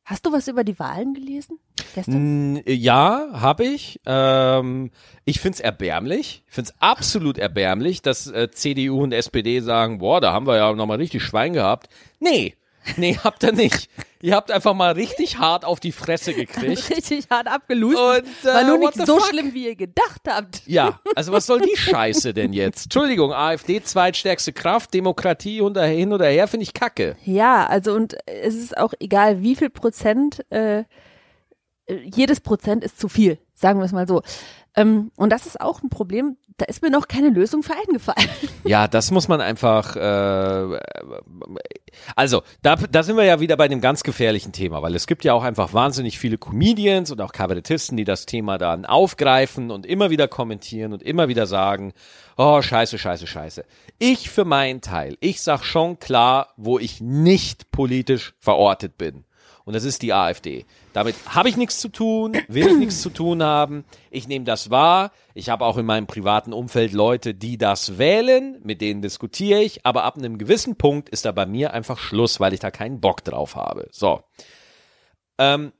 [0.04, 1.58] hast du was über die Wahlen gelesen?
[1.94, 2.60] Gestern?
[2.66, 4.00] Ja, habe ich.
[4.06, 4.90] Ähm,
[5.24, 6.44] ich find's erbärmlich.
[6.46, 10.72] Ich find's absolut erbärmlich, dass äh, CDU und SPD sagen, boah, da haben wir ja
[10.72, 11.88] nochmal richtig Schwein gehabt.
[12.20, 12.54] Nee,
[12.96, 13.88] nee, habt ihr nicht.
[14.20, 16.88] Ihr habt einfach mal richtig hart auf die Fresse gekriegt.
[16.96, 17.98] Richtig hart abgelust.
[17.98, 19.28] Und, äh, War nur nicht so fuck?
[19.28, 20.62] schlimm, wie ihr gedacht habt.
[20.66, 22.84] Ja, also was soll die Scheiße denn jetzt?
[22.84, 27.16] Entschuldigung, AfD zweitstärkste Kraft, Demokratie unter, hin oder her, finde ich kacke.
[27.24, 30.84] Ja, also und es ist auch egal, wie viel Prozent, äh, äh,
[32.04, 34.22] jedes Prozent ist zu viel, sagen wir es mal so.
[34.76, 38.28] Ähm, und das ist auch ein Problem, da ist mir noch keine Lösung für eingefallen.
[38.66, 39.94] Ja, das muss man einfach.
[39.94, 40.78] Äh,
[42.16, 45.22] also, da, da sind wir ja wieder bei dem ganz gefährlichen Thema, weil es gibt
[45.22, 49.84] ja auch einfach wahnsinnig viele Comedians und auch Kabarettisten, die das Thema dann aufgreifen und
[49.84, 51.92] immer wieder kommentieren und immer wieder sagen,
[52.38, 53.66] oh, scheiße, scheiße, scheiße.
[53.98, 59.24] Ich für meinen Teil, ich sag schon klar, wo ich nicht politisch verortet bin.
[59.64, 60.66] Und das ist die AfD.
[60.92, 63.84] Damit habe ich nichts zu tun, will ich nichts zu tun haben.
[64.10, 65.12] Ich nehme das wahr.
[65.34, 69.84] Ich habe auch in meinem privaten Umfeld Leute, die das wählen, mit denen diskutiere ich,
[69.86, 73.00] aber ab einem gewissen Punkt ist da bei mir einfach Schluss, weil ich da keinen
[73.00, 73.88] Bock drauf habe.
[73.90, 74.22] So.
[75.38, 75.72] Ähm,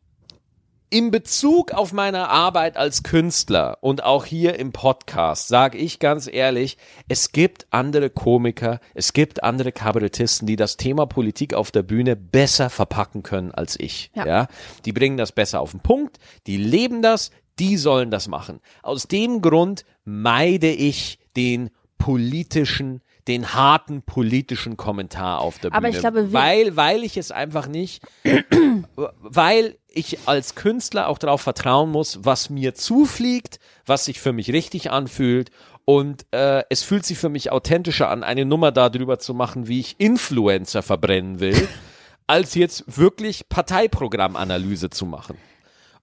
[0.91, 6.29] in Bezug auf meine Arbeit als Künstler und auch hier im Podcast sage ich ganz
[6.33, 6.77] ehrlich,
[7.09, 12.17] es gibt andere Komiker, es gibt andere Kabarettisten, die das Thema Politik auf der Bühne
[12.17, 14.11] besser verpacken können als ich.
[14.15, 14.27] Ja.
[14.27, 14.49] ja.
[14.85, 18.61] Die bringen das besser auf den Punkt, die leben das, die sollen das machen.
[18.83, 25.95] Aus dem Grund meide ich den politischen den harten politischen Kommentar auf der Aber Bühne.
[25.95, 28.03] Ich glaube, weil, weil ich es einfach nicht,
[28.97, 34.53] weil ich als Künstler auch darauf vertrauen muss, was mir zufliegt, was sich für mich
[34.53, 35.51] richtig anfühlt.
[35.87, 39.81] Und äh, es fühlt sich für mich authentischer an, eine Nummer darüber zu machen, wie
[39.81, 41.69] ich Influencer verbrennen will,
[42.27, 45.37] als jetzt wirklich Parteiprogrammanalyse zu machen.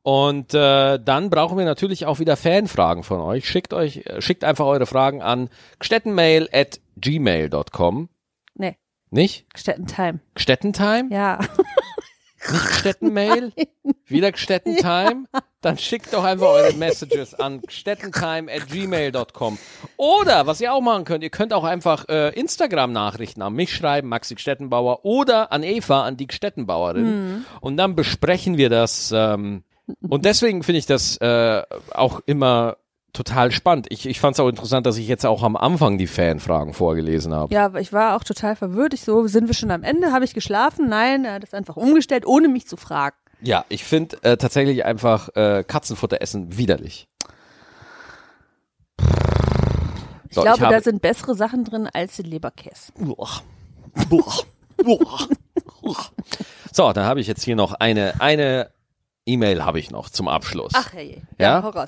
[0.03, 3.47] Und äh, dann brauchen wir natürlich auch wieder Fanfragen von euch.
[3.47, 5.49] Schickt euch, äh, schickt einfach eure Fragen an
[5.79, 8.09] gstettenmail at gmail.com.
[8.55, 8.77] Nee.
[9.11, 9.45] Nicht?
[9.53, 10.19] Gstettentime.
[10.33, 11.09] Gstettentime?
[11.11, 11.39] Ja.
[12.51, 13.53] Nicht Gstettenmail?
[14.07, 15.25] Wieder Gstettentime?
[15.33, 15.39] Ja.
[15.61, 19.59] Dann schickt doch einfach eure Messages an gstettentime at gmail.com.
[19.95, 24.09] Oder, was ihr auch machen könnt, ihr könnt auch einfach äh, Instagram-Nachrichten an mich schreiben,
[24.09, 27.03] Maxi Stettenbauer, oder an Eva, an die Stettenbauerin.
[27.03, 27.45] Mhm.
[27.59, 29.63] Und dann besprechen wir das ähm,
[30.07, 32.77] und deswegen finde ich das äh, auch immer
[33.13, 33.87] total spannend.
[33.89, 37.33] Ich, ich fand es auch interessant, dass ich jetzt auch am Anfang die Fanfragen vorgelesen
[37.33, 37.53] habe.
[37.53, 38.93] Ja, ich war auch total verwirrt.
[38.93, 40.11] Ich so, sind wir schon am Ende?
[40.11, 40.87] Habe ich geschlafen?
[40.87, 43.15] Nein, er hat es einfach umgestellt, ohne mich zu fragen.
[43.41, 47.07] Ja, ich finde äh, tatsächlich einfach äh, Katzenfutter essen widerlich.
[50.29, 52.93] Ich so, glaube, ich da sind bessere Sachen drin als Leberkäse.
[56.71, 58.69] so, dann habe ich jetzt hier noch eine, eine
[59.25, 60.73] E-Mail habe ich noch zum Abschluss.
[60.75, 61.85] Ach hey, ja, ja?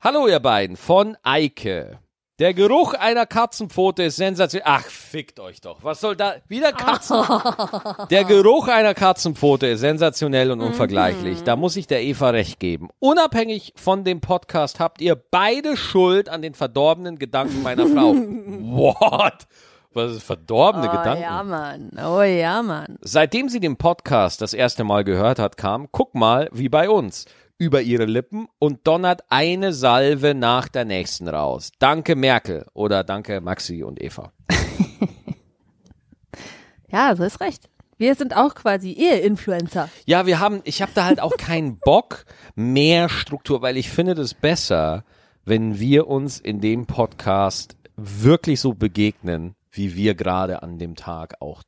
[0.00, 1.98] Hallo ihr beiden von Eike.
[2.38, 4.66] Der Geruch einer Katzenpfote ist sensationell.
[4.66, 5.84] Ach, fickt euch doch.
[5.84, 6.36] Was soll da?
[6.48, 7.22] Wieder Katzen.
[8.10, 11.40] Der Geruch einer Katzenpfote ist sensationell und unvergleichlich.
[11.40, 11.44] Mhm.
[11.44, 12.88] Da muss ich der Eva recht geben.
[12.98, 18.14] Unabhängig von dem Podcast habt ihr beide Schuld an den verdorbenen Gedanken meiner Frau.
[18.14, 19.46] What?
[19.94, 21.22] Was ist verdorbene oh, Gedanken?
[21.22, 21.90] Ja, Mann.
[22.02, 22.96] Oh ja, Mann.
[23.02, 27.26] Seitdem sie den Podcast das erste Mal gehört hat, kam, guck mal, wie bei uns,
[27.58, 31.72] über ihre Lippen und donnert eine Salve nach der nächsten raus.
[31.78, 34.32] Danke Merkel oder danke Maxi und Eva.
[36.90, 37.68] ja, so ist recht.
[37.98, 39.90] Wir sind auch quasi Ehe-Influencer.
[40.06, 42.24] Ja, wir haben, ich habe da halt auch keinen Bock
[42.54, 45.04] mehr Struktur, weil ich finde das besser,
[45.44, 51.40] wenn wir uns in dem Podcast wirklich so begegnen, wie wir gerade an dem Tag
[51.40, 51.62] auch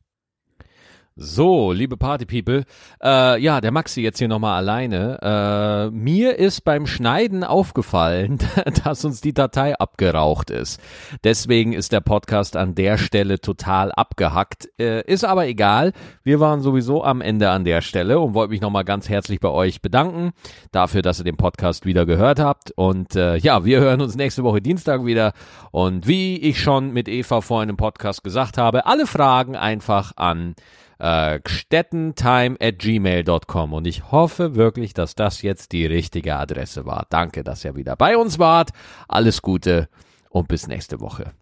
[1.16, 2.64] so, liebe Party People,
[3.00, 5.20] äh, ja, der Maxi jetzt hier nochmal alleine.
[5.22, 8.38] Äh, mir ist beim Schneiden aufgefallen,
[8.84, 10.80] dass uns die Datei abgeraucht ist.
[11.22, 14.68] Deswegen ist der Podcast an der Stelle total abgehackt.
[14.80, 15.92] Äh, ist aber egal.
[16.24, 19.50] Wir waren sowieso am Ende an der Stelle und wollte mich nochmal ganz herzlich bei
[19.50, 20.32] euch bedanken
[20.72, 22.72] dafür, dass ihr den Podcast wieder gehört habt.
[22.72, 25.32] Und äh, ja, wir hören uns nächste Woche Dienstag wieder.
[25.70, 30.56] Und wie ich schon mit Eva vorhin im Podcast gesagt habe, alle Fragen einfach an
[31.04, 37.06] äh, gstettentime at gmail.com und ich hoffe wirklich, dass das jetzt die richtige Adresse war.
[37.10, 38.70] Danke, dass ihr wieder bei uns wart.
[39.06, 39.90] Alles Gute
[40.30, 41.34] und bis nächste Woche.